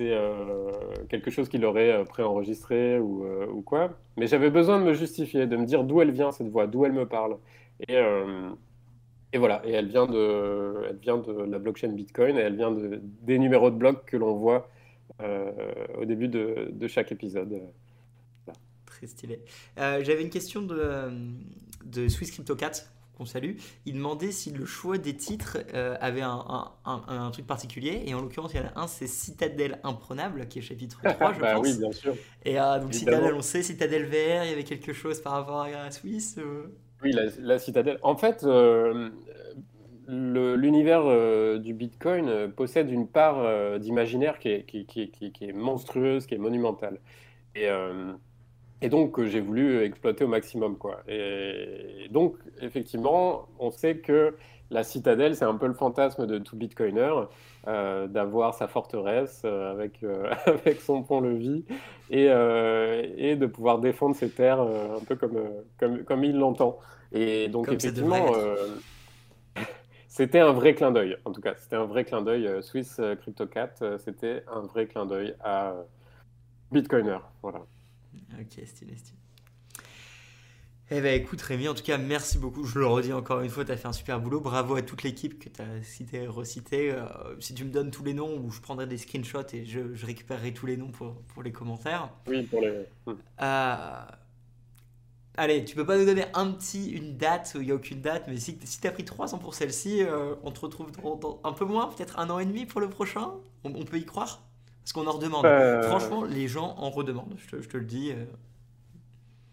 [0.00, 0.72] euh,
[1.08, 3.98] quelque chose qu'il aurait préenregistré ou, ou quoi.
[4.16, 6.84] Mais j'avais besoin de me justifier, de me dire d'où elle vient cette voix, d'où
[6.84, 7.38] elle me parle.
[7.88, 12.70] Et, voilà, et elle vient, de, elle vient de la blockchain Bitcoin et elle vient
[12.70, 14.70] de, des numéros de blocs que l'on voit
[15.98, 17.60] au début de, chaque épisode.
[18.86, 19.40] Très stylé.
[19.76, 21.10] J'avais une question de,
[21.84, 22.54] de Swiss Crypto
[23.16, 27.46] qu'on salue, il demandait si le choix des titres euh, avait un, un, un, truc
[27.46, 28.02] particulier.
[28.06, 31.32] Et en l'occurrence, il y en a un, c'est Citadelle Imprenable, qui est chapitre 3,
[31.34, 31.66] je bah, pense.
[31.66, 32.14] Oui, bien sûr.
[32.44, 35.62] Et euh, donc Citadelle, on sait, Citadelle VR, il y avait quelque chose par rapport
[35.62, 36.38] à la Suisse
[37.02, 37.98] Oui, la, la, Citadelle.
[38.02, 38.44] En fait,
[40.08, 45.44] l'univers euh, du Bitcoin euh, possède une part euh, d'imaginaire qui est, qui, qui, qui
[45.44, 47.00] est, monstrueuse, qui est monumentale.
[47.54, 47.68] Et,
[48.82, 50.76] et donc, j'ai voulu exploiter au maximum.
[50.76, 51.00] Quoi.
[51.08, 54.34] Et donc, effectivement, on sait que
[54.70, 57.12] la citadelle, c'est un peu le fantasme de tout Bitcoiner,
[57.64, 60.04] d'avoir sa forteresse avec,
[60.46, 61.64] avec son pont-levis
[62.10, 65.38] et, et de pouvoir défendre ses terres un peu comme,
[65.78, 66.78] comme, comme il l'entend.
[67.12, 68.26] Et donc, effectivement
[70.16, 71.54] c'était un vrai clin d'œil, en tout cas.
[71.58, 72.46] C'était un vrai clin d'œil.
[72.46, 75.74] Euh, Swiss euh, CryptoCat, euh, c'était un vrai clin d'œil à
[76.72, 77.18] Bitcoiner.
[77.42, 77.60] Voilà.
[78.40, 79.18] Ok, stylé, stylé.
[80.90, 82.64] Eh bien, écoute, Rémi, en tout cas, merci beaucoup.
[82.64, 84.40] Je le redis encore une fois, tu as fait un super boulot.
[84.40, 86.94] Bravo à toute l'équipe que tu as cité, recité.
[87.40, 90.54] si tu me donnes tous les noms, ou je prendrai des screenshots et je, récupérerai
[90.54, 92.10] tous les noms pour, pour les commentaires.
[92.28, 92.86] Oui, pour les.
[95.38, 98.00] Allez, tu peux pas nous donner un petit, une date où il n'y a aucune
[98.00, 101.40] date, mais si, si tu as pris 300 pour celle-ci, euh, on te retrouve dans,
[101.44, 103.32] un peu moins, peut-être un an et demi pour le prochain?
[103.62, 104.40] On, peut y croire?
[104.86, 105.44] Parce qu'on en redemande.
[105.44, 105.82] Euh.
[105.82, 108.12] Franchement, les gens en redemandent, je te, je te le dis.
[108.12, 108.24] Euh.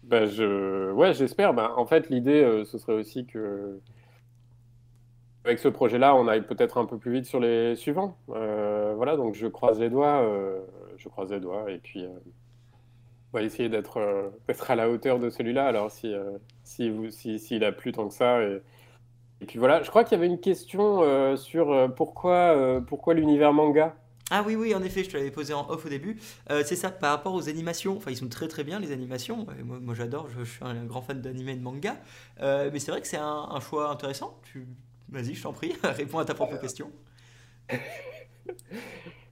[0.04, 0.92] Bah, je...
[0.92, 1.52] Ouais, j'espère.
[1.54, 3.80] Bah, en fait, l'idée, ce serait aussi que.
[5.44, 8.16] Avec ce projet-là, on aille peut-être un peu plus vite sur les suivants.
[8.28, 10.24] voilà, donc je croise les doigts.
[10.96, 11.68] je croise les doigts.
[11.68, 12.06] Et puis
[13.34, 14.30] va essayer d'être euh,
[14.68, 15.66] à la hauteur de celui-là.
[15.66, 18.42] Alors, si, euh, si vous, s'il si, a plus tant que ça.
[18.42, 18.62] Et,
[19.40, 23.52] et puis voilà, je crois qu'il y avait une question euh, sur pourquoi, pourquoi l'univers
[23.52, 23.94] manga?
[24.30, 26.18] Ah oui, oui, en effet, je te l'avais posé en off au début.
[26.48, 27.96] c'est ça, par rapport aux animations.
[27.96, 29.46] Enfin, ils sont très très bien, les animations.
[29.64, 31.96] moi, moi j'adore, je, suis un grand fan d'anime et de manga.
[32.40, 34.40] mais c'est vrai que c'est un, un, choix intéressant.
[34.50, 34.66] Tu...
[35.10, 36.90] Vas-y, je t'en prie, réponds à ta propre question.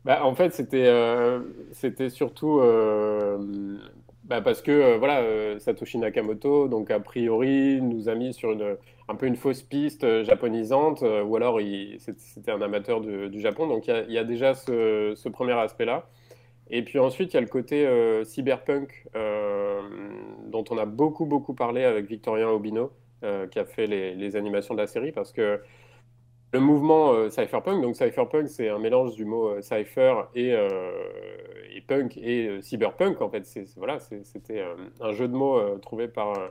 [0.04, 1.40] Bah, en fait, c'était euh,
[1.72, 3.38] c'était surtout euh,
[4.24, 8.76] bah, parce que euh, voilà, Satoshi Nakamoto, donc a priori, nous a mis sur une,
[9.08, 11.60] un peu une fausse piste japonisante, ou alors
[11.98, 13.66] c'était un amateur du Japon.
[13.66, 16.08] Donc il y, a déjà ce, premier aspect-là.
[16.70, 17.86] Et puis ensuite, il y a le côté
[18.24, 19.08] cyberpunk
[20.46, 22.92] dont on a beaucoup beaucoup parlé avec Victorien Obino,
[23.50, 25.60] qui a fait les, animations de la série, parce que
[26.52, 27.82] le mouvement euh, cypherpunk.
[27.82, 30.92] Donc cypherpunk, c'est un mélange du mot euh, cypher et, euh,
[31.88, 33.20] punk et cyberpunk.
[33.20, 34.62] En fait, c'est, voilà, c'était
[35.00, 36.50] un jeu de mots trouvé par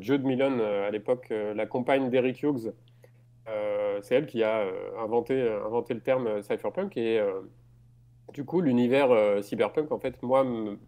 [0.00, 2.72] Jude Millen à l'époque, la compagne d'Eric Hughes.
[4.02, 4.64] c'est elle qui a
[4.98, 7.20] inventé, inventé le terme cypherpunk et
[8.32, 10.78] du coup l'univers cyberpunk en fait moi me,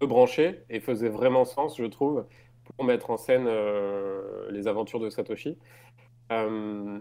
[0.00, 2.26] branchait et faisait vraiment sens je trouve
[2.64, 3.48] pour mettre en scène
[4.50, 5.56] les aventures de Satoshi.
[6.30, 6.98] Euh,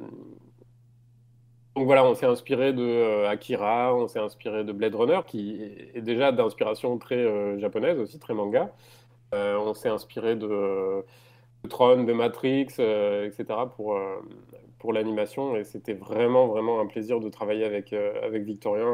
[1.76, 5.62] donc voilà, on s'est inspiré de euh, Akira, on s'est inspiré de Blade Runner, qui
[5.94, 8.74] est déjà d'inspiration très euh, japonaise aussi, très manga.
[9.34, 11.06] On s'est inspiré de,
[11.70, 13.46] Tron, de Matrix, etc.
[13.76, 13.98] pour,
[14.80, 15.56] pour l'animation.
[15.56, 18.88] Et c'était vraiment, vraiment un plaisir de travailler avec, avec Victorien.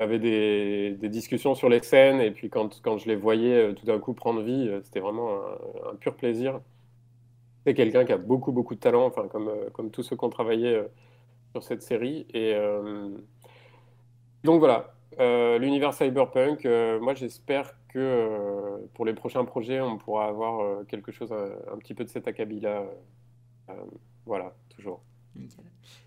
[0.00, 3.86] on avait des, discussions sur les scènes, et puis quand, quand je les voyais tout
[3.86, 5.38] d'un coup prendre vie, c'était vraiment
[5.90, 6.60] un, pur plaisir
[7.68, 10.24] c'est quelqu'un qui a beaucoup, beaucoup de talent, enfin, comme, euh, comme tous ceux qui
[10.24, 10.88] ont travaillé euh,
[11.52, 12.26] sur cette série.
[12.32, 13.10] Et euh,
[14.44, 14.94] donc voilà,
[15.58, 16.64] l'univers cyberpunk,
[17.00, 22.04] moi j'espère que pour les prochains projets, on pourra avoir quelque chose, un, petit peu
[22.04, 22.84] de cet acabit-là.
[24.26, 25.02] voilà, toujours.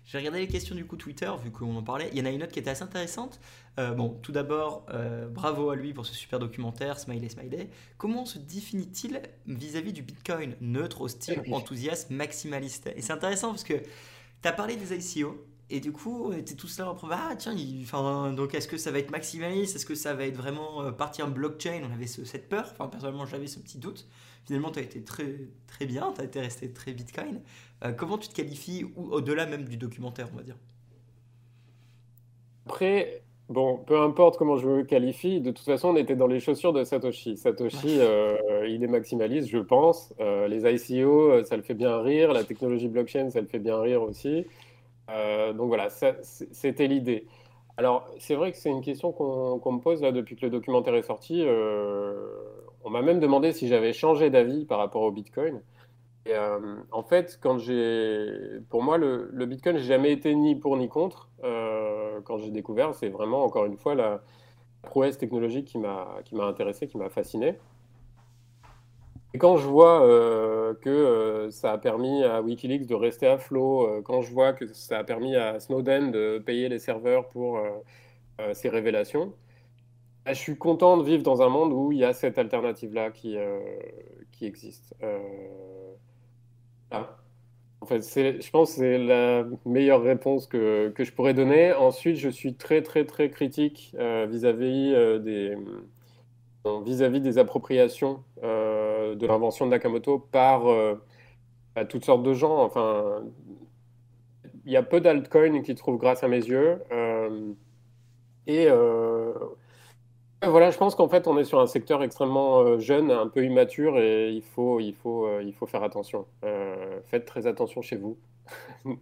[0.04, 2.10] J'ai regardé les questions du coup Twitter, vu qu'on en parlait.
[2.12, 3.40] Il y en a une autre qui était assez intéressante.
[3.78, 7.70] Euh, bon, tout d'abord, euh, bravo à lui pour ce super documentaire, Smiley Smiley.
[7.96, 10.56] Comment se définit-il vis-à-vis du Bitcoin?
[10.60, 15.46] Neutre, hostile, enthousiaste, maximaliste Et c'est intéressant parce que tu as parlé des ICO.
[15.74, 18.90] Et du coup, on était tous là en ah tiens, enfin, donc est-ce que ça
[18.90, 19.74] va être maximaliste?
[19.74, 21.80] Est-ce que ça va être vraiment euh, partir en blockchain?
[21.88, 24.06] On avait cette peur, enfin personnellement j'avais ce petit doute.
[24.44, 27.40] Finalement, tu as été très, très bien, tu as été resté très Bitcoin.
[27.86, 30.58] Euh, comment tu te qualifies, au-delà même du documentaire, on va dire?
[32.66, 36.40] Après, bon, peu importe comment je me qualifie, de toute façon, on était dans les
[36.40, 37.38] chaussures de Satoshi.
[37.38, 38.36] Satoshi, euh,
[38.68, 40.12] il est maximaliste, je pense.
[40.20, 42.34] Euh, les ICO, ça le fait bien rire.
[42.34, 44.44] La technologie blockchain, ça le fait bien rire aussi.
[45.08, 47.26] Donc voilà, c'était l'idée.
[47.76, 50.94] Alors, c'est vrai que c'est une question qu'on me pose là depuis que le documentaire
[50.94, 51.44] est sorti.
[52.84, 55.60] on m'a même demandé si j'avais changé d'avis par rapport au Bitcoin.
[56.28, 57.58] Euh, en fait, quand
[58.68, 61.28] pour moi, le, Bitcoin, j'ai jamais été ni pour ni contre.
[61.44, 64.22] Euh, quand j'ai découvert, c'est vraiment encore une fois la
[64.82, 67.58] prouesse technologique qui m'a qui m'a intéressé, qui m'a fasciné.
[69.34, 70.00] Et quand je vois
[70.82, 74.98] que ça a permis à Wikileaks de rester à flot, quand je vois que ça
[74.98, 77.58] a permis à Snowden de payer les serveurs pour
[78.52, 79.32] ses révélations,
[80.24, 83.10] bah, je suis content de vivre dans un monde où il y a cette alternative-là
[83.10, 83.38] qui,
[84.42, 84.94] existe.
[87.86, 91.72] Fait, je pense que c'est la meilleure réponse que, que, je pourrais donner.
[91.72, 95.56] Ensuite, je suis très, très, très critique euh, vis-à-vis euh, des,
[96.84, 98.71] vis-à-vis des appropriations euh,
[99.14, 100.64] de l'invention de Nakamoto par
[101.74, 102.62] bah, toutes sortes de gens.
[102.62, 103.22] Enfin,
[104.64, 106.78] il y a peu d'altcoins qui trouvent grâce à mes yeux.
[108.46, 108.68] et
[110.50, 113.44] voilà, je pense qu'en fait, on est sur un secteur extrêmement euh, jeune, un peu
[113.44, 116.26] immature, et il faut, il faut, euh, il faut faire attention.
[116.44, 118.18] Euh, faites très attention chez vous.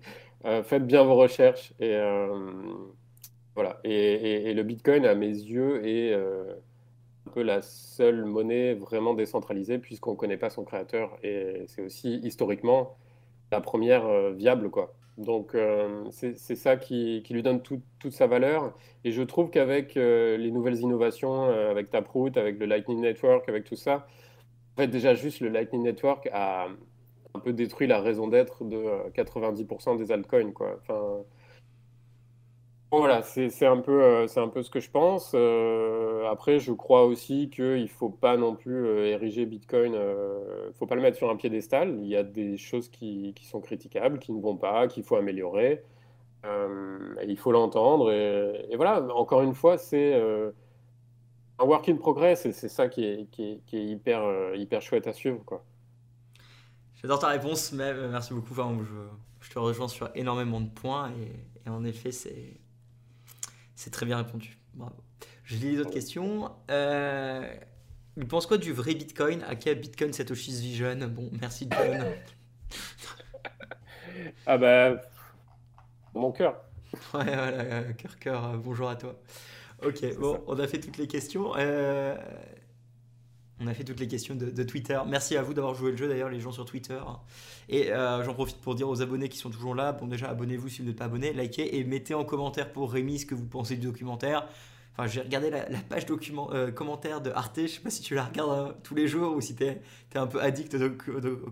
[0.64, 1.72] faites bien vos recherches.
[1.80, 1.98] Et,
[3.54, 3.80] voilà.
[3.84, 6.14] Et, le Bitcoin, à mes yeux, est
[7.30, 11.18] peu la seule monnaie vraiment décentralisée, puisqu'on ne connaît pas son créateur.
[11.22, 12.96] Et c'est aussi, historiquement,
[13.50, 14.92] la première viable, quoi.
[15.20, 18.74] Donc euh, c'est ça qui, lui donne toute sa valeur.
[19.04, 23.48] Et je trouve qu'avec euh, les nouvelles innovations, euh, avec Taproot, avec le Lightning Network,
[23.48, 24.06] avec tout ça,
[24.74, 26.68] en fait déjà juste le Lightning Network a
[27.34, 28.82] un peu détruit la raison d'être de
[29.14, 30.52] 90% des altcoins.
[30.52, 30.80] Quoi.
[32.98, 35.30] Voilà, c'est un, peu, euh, un peu ce que je pense.
[35.34, 40.66] Euh, après, je crois aussi qu'il ne faut pas non plus euh, ériger Bitcoin, il
[40.66, 41.96] ne faut pas le mettre sur un piédestal.
[42.00, 45.14] Il y a des choses qui, qui sont critiquables, qui ne vont pas, qu'il faut
[45.14, 45.84] améliorer.
[46.44, 48.10] il faut l'entendre.
[48.12, 50.14] Et, voilà, encore une fois, c'est
[51.60, 55.12] un work in progress et c'est ça qui est, qui est, hyper, hyper chouette à
[55.12, 55.44] suivre.
[56.96, 58.52] J'adore ta réponse, mais merci beaucoup.
[58.52, 61.12] Enfin, je, je, te rejoins sur énormément de points
[61.66, 62.59] et en effet, c'est
[63.80, 64.58] c'est très bien répondu.
[64.74, 64.94] Bravo.
[65.42, 66.52] Je lis les autres questions.
[66.70, 67.50] Euh,
[68.18, 69.42] il pense quoi du vrai Bitcoin?
[69.44, 70.96] À quel Bitcoin Satoshi's Vision?
[71.08, 72.04] Bon, merci John.
[74.46, 75.00] ah bah,
[76.14, 76.60] mon cœur.
[77.14, 79.14] Ouais, voilà, cœur, cœur, euh, bonjour à toi.
[79.86, 81.52] Ok, bon, on a fait toutes les questions.
[81.56, 82.16] Euh,
[83.60, 84.98] on a fait toutes les questions de, Twitter.
[85.06, 86.98] Merci à vous d'avoir joué le jeu, d'ailleurs, les gens sur Twitter.
[87.68, 90.68] Et euh, j'en profite pour dire aux abonnés qui sont toujours là, bon déjà, abonnez-vous
[90.68, 93.46] si vous n'êtes pas abonné, likez et mettez en commentaire pour Rémi ce que vous
[93.46, 94.46] pensez du documentaire.
[94.92, 98.14] Enfin, j'ai regardé la, page document, euh, commentaire de Arte, je sais pas si tu
[98.14, 99.80] la regardes euh, tous les jours ou si tu es,
[100.14, 100.88] un peu addict de,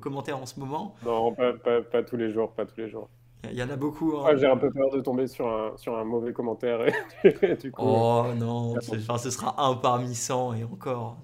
[0.00, 0.96] commentaires en ce moment.
[1.04, 3.08] Non, pas, tous les jours, pas tous les jours.
[3.44, 4.16] Il y en a beaucoup.
[4.16, 4.36] Hein.
[4.36, 6.80] j'ai un peu peur de tomber sur un, sur un mauvais commentaire.
[7.60, 11.18] du coup, oh non, ce sera un parmi 100 et encore.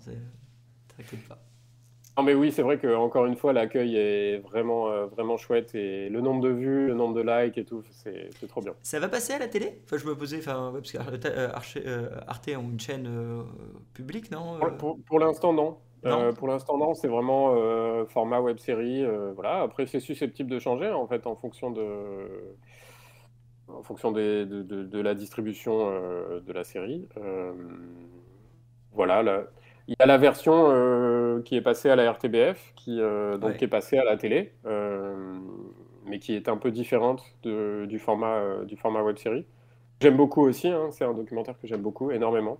[2.16, 5.74] Non mais oui, c'est vrai que encore une fois, l'accueil est vraiment, euh, vraiment chouette
[5.74, 8.72] et le nombre de vues, le nombre de likes et tout, c'est trop bien.
[8.82, 9.80] Ça va passer à la télé?
[9.84, 11.48] Enfin, je me posais, enfin, parce que euh,
[11.86, 13.10] euh, Arte ont une chaîne
[13.94, 15.78] publique, non Pour, pour, l'instant, non.
[16.34, 16.94] pour l'instant, non.
[16.94, 17.56] C'est vraiment
[18.06, 19.04] format web série.
[19.34, 19.62] voilà.
[19.62, 21.88] Après, c'est susceptible de changer en fait en fonction de,
[23.66, 25.90] en fonction des, de, de, de, la distribution
[26.40, 27.08] de la série.
[28.92, 29.24] voilà.
[29.24, 29.46] Là,
[29.86, 33.62] il y a la version euh, qui est passée à la RTBF, qui, euh, donc
[33.62, 35.36] est passée à la télé, euh,
[36.06, 39.44] mais qui est un peu différente du, format, du format web série.
[40.00, 42.58] J'aime beaucoup aussi, hein, c'est un documentaire que j'aime beaucoup, énormément.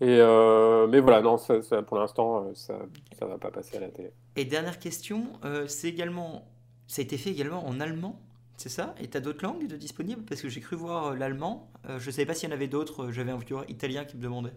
[0.00, 2.74] Et, mais voilà, non, ça, pour l'instant, ça
[3.22, 4.12] ne va pas passer à la télé.
[4.36, 5.24] Et dernière question,
[5.66, 6.44] c'est également,
[6.86, 8.20] ça a été fait également en allemand
[8.58, 8.94] c'est ça?
[8.98, 10.22] Et tu as d'autres langues de disponibles?
[10.22, 11.70] Parce que j'ai cru voir l'allemand.
[11.86, 13.10] je ne savais pas s'il y en avait d'autres.
[13.10, 14.54] J'avais un viewer italien qui me demandait.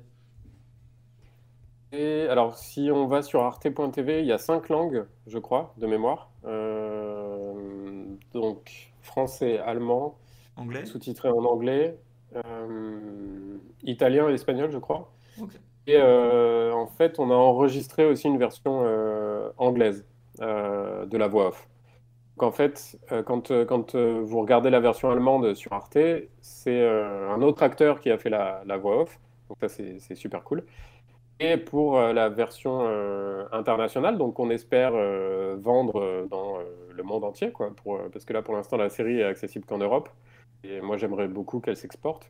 [1.91, 5.87] Et alors, si on va sur arte.tv, il y a cinq langues, je crois, de
[5.87, 6.29] mémoire.
[6.45, 10.17] Euh, donc, français, allemand,
[10.55, 10.85] anglais.
[10.85, 11.97] sous-titré en anglais,
[12.35, 15.11] euh, italien et espagnol, je crois.
[15.87, 18.83] Et euh, en fait, on a enregistré aussi une version
[19.57, 20.05] anglaise
[20.39, 21.67] de la voix off.
[22.37, 25.97] Donc, en fait, quand, quand vous regardez la version allemande sur Arte,
[26.39, 29.19] c'est un autre acteur qui a fait la, la voix off.
[29.49, 30.63] Donc, ça, c'est super cool
[31.39, 36.57] et pour euh, la version euh, internationale, donc on espère euh, vendre dans
[36.93, 39.77] le monde entier, quoi, pour, parce que là pour l'instant la série est accessible qu'en
[39.77, 40.09] Europe,
[40.63, 42.29] et moi j'aimerais beaucoup qu'elle s'exporte.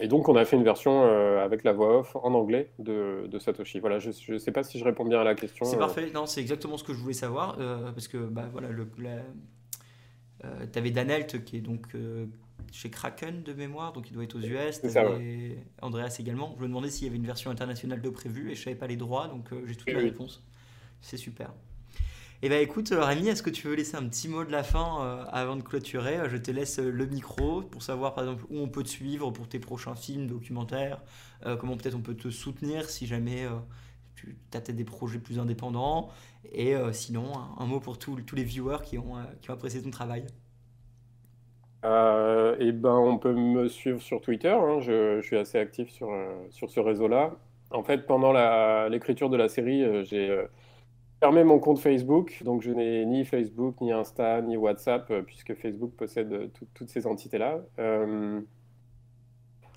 [0.00, 1.02] et donc on a fait une version
[1.40, 3.80] avec la voix off en anglais de, de Satoshi.
[3.80, 5.64] Voilà, je ne sais pas si je réponds bien à la question.
[5.64, 7.56] C'est parfait, non, c'est exactement ce que je voulais savoir,
[7.94, 8.86] parce que bah, voilà, le,
[10.70, 11.86] tu avais Danelt qui est donc
[12.72, 14.80] chez Kraken de mémoire, donc il doit être aux US.
[15.20, 16.54] et Andreas également.
[16.56, 18.86] Je me demandais s'il y avait une version internationale de prévue et je savais pas
[18.86, 20.42] les droits, donc euh, j'ai toutes les réponses.
[21.00, 21.52] C'est super.
[22.42, 24.62] Eh ben écoute euh, Rémi, est-ce que tu veux laisser un petit mot de la
[24.62, 26.28] fin euh, avant de clôturer?
[26.28, 29.48] Je te laisse le micro pour savoir par exemple où on peut te suivre pour
[29.48, 31.02] tes prochains films, documentaires,
[31.58, 33.46] comment peut-être on peut te soutenir si jamais
[34.14, 36.10] tu as peut-être des projets plus indépendants.
[36.52, 39.90] Et sinon, un, mot pour tous, tous les viewers qui ont, qui ont apprécié ton
[39.90, 40.26] travail.
[41.84, 44.50] Et eh ben, on peut me suivre sur Twitter.
[44.50, 44.80] Hein.
[44.80, 46.08] je, suis assez actif sur,
[46.50, 47.32] sur ce réseau-là.
[47.70, 48.32] En fait, pendant
[48.88, 50.46] l'écriture de la série, j'ai
[51.20, 55.54] fermé mon compte Facebook, donc je n'ai ni Facebook, ni Insta, ni WhatsApp, euh, puisque
[55.54, 57.60] Facebook possède euh, toutes ces entités-là.
[57.78, 58.40] Euh,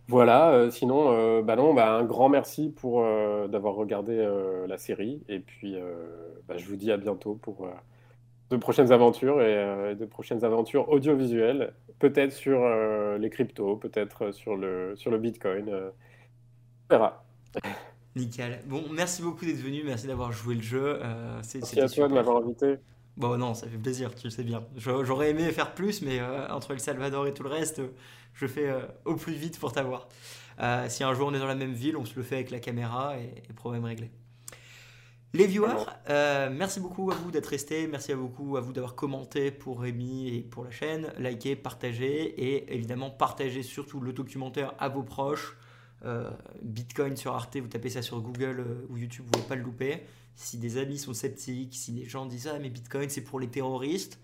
[0.08, 3.04] voilà, sinon, bah non, bah un grand merci pour
[3.48, 4.28] d'avoir regardé
[4.68, 5.76] la série, et puis
[6.48, 7.70] bah, je vous dis à bientôt pour
[8.50, 12.68] de prochaines aventures et de prochaines aventures audiovisuelles, peut-être sur
[13.18, 15.70] les cryptos, peut-être sur le, sur le Bitcoin.
[15.70, 17.24] on verra.
[18.16, 18.62] Nickel.
[18.66, 21.00] Bon, merci beaucoup d'être venu, merci d'avoir joué le jeu.
[21.02, 22.78] Euh, merci à toi de m'avoir invité.
[23.18, 24.64] Bon, non, ça fait plaisir, tu le sais bien.
[24.78, 27.82] J'aurais aimé faire plus, mais euh, entre El Salvador et tout le reste,
[28.34, 30.08] je fais euh, au plus vite pour t'avoir.
[30.88, 32.60] si un jour on est dans la même ville, on se le fait avec la
[32.60, 34.10] caméra et, problème réglé.
[35.34, 35.86] Les viewers,
[36.52, 40.28] merci beaucoup à vous d'être restés, merci à beaucoup à vous d'avoir commenté pour Rémi
[40.30, 45.56] et pour la chaîne, likez, partagez et évidemment partagez surtout le documentaire à vos proches.
[46.06, 46.30] Euh,
[46.62, 49.56] Bitcoin sur Arte, vous tapez ça sur Google euh, ou YouTube, vous ne pouvez pas
[49.56, 50.04] le louper.
[50.36, 53.50] Si des amis sont sceptiques, si des gens disent Ah, mais Bitcoin c'est pour les
[53.50, 54.20] terroristes,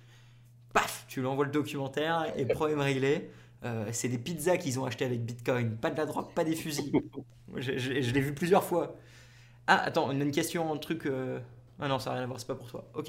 [0.74, 3.30] paf, tu lui envoies le documentaire et problème réglé.
[3.64, 6.56] Euh, c'est des pizzas qu'ils ont acheté avec Bitcoin, pas de la drogue, pas des
[6.56, 6.92] fusils.
[7.58, 7.72] je,
[8.12, 8.96] l'ai vu plusieurs fois.
[9.68, 11.08] Ah, attends, on a une question, un truc.
[11.80, 12.86] Ah non, ça n'a rien à voir, c'est pas pour toi.
[12.94, 13.08] Ok.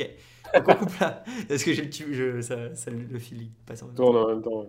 [0.55, 1.23] Donc on coupe là.
[1.49, 4.15] Parce que j'ai le, je, ça, ça, le fil passe en même temps.
[4.15, 4.67] En même temps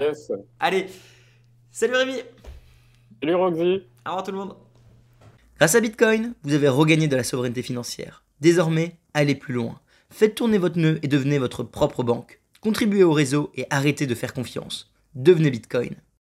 [0.00, 0.32] yes.
[0.60, 0.86] Allez,
[1.70, 2.22] salut Rémi
[3.20, 3.82] Salut Roxy.
[4.06, 4.56] Au revoir tout le monde.
[5.58, 8.24] Grâce à Bitcoin, vous avez regagné de la souveraineté financière.
[8.40, 9.80] Désormais, allez plus loin.
[10.10, 12.40] Faites tourner votre nœud et devenez votre propre banque.
[12.60, 14.92] Contribuez au réseau et arrêtez de faire confiance.
[15.14, 15.94] Devenez Bitcoin.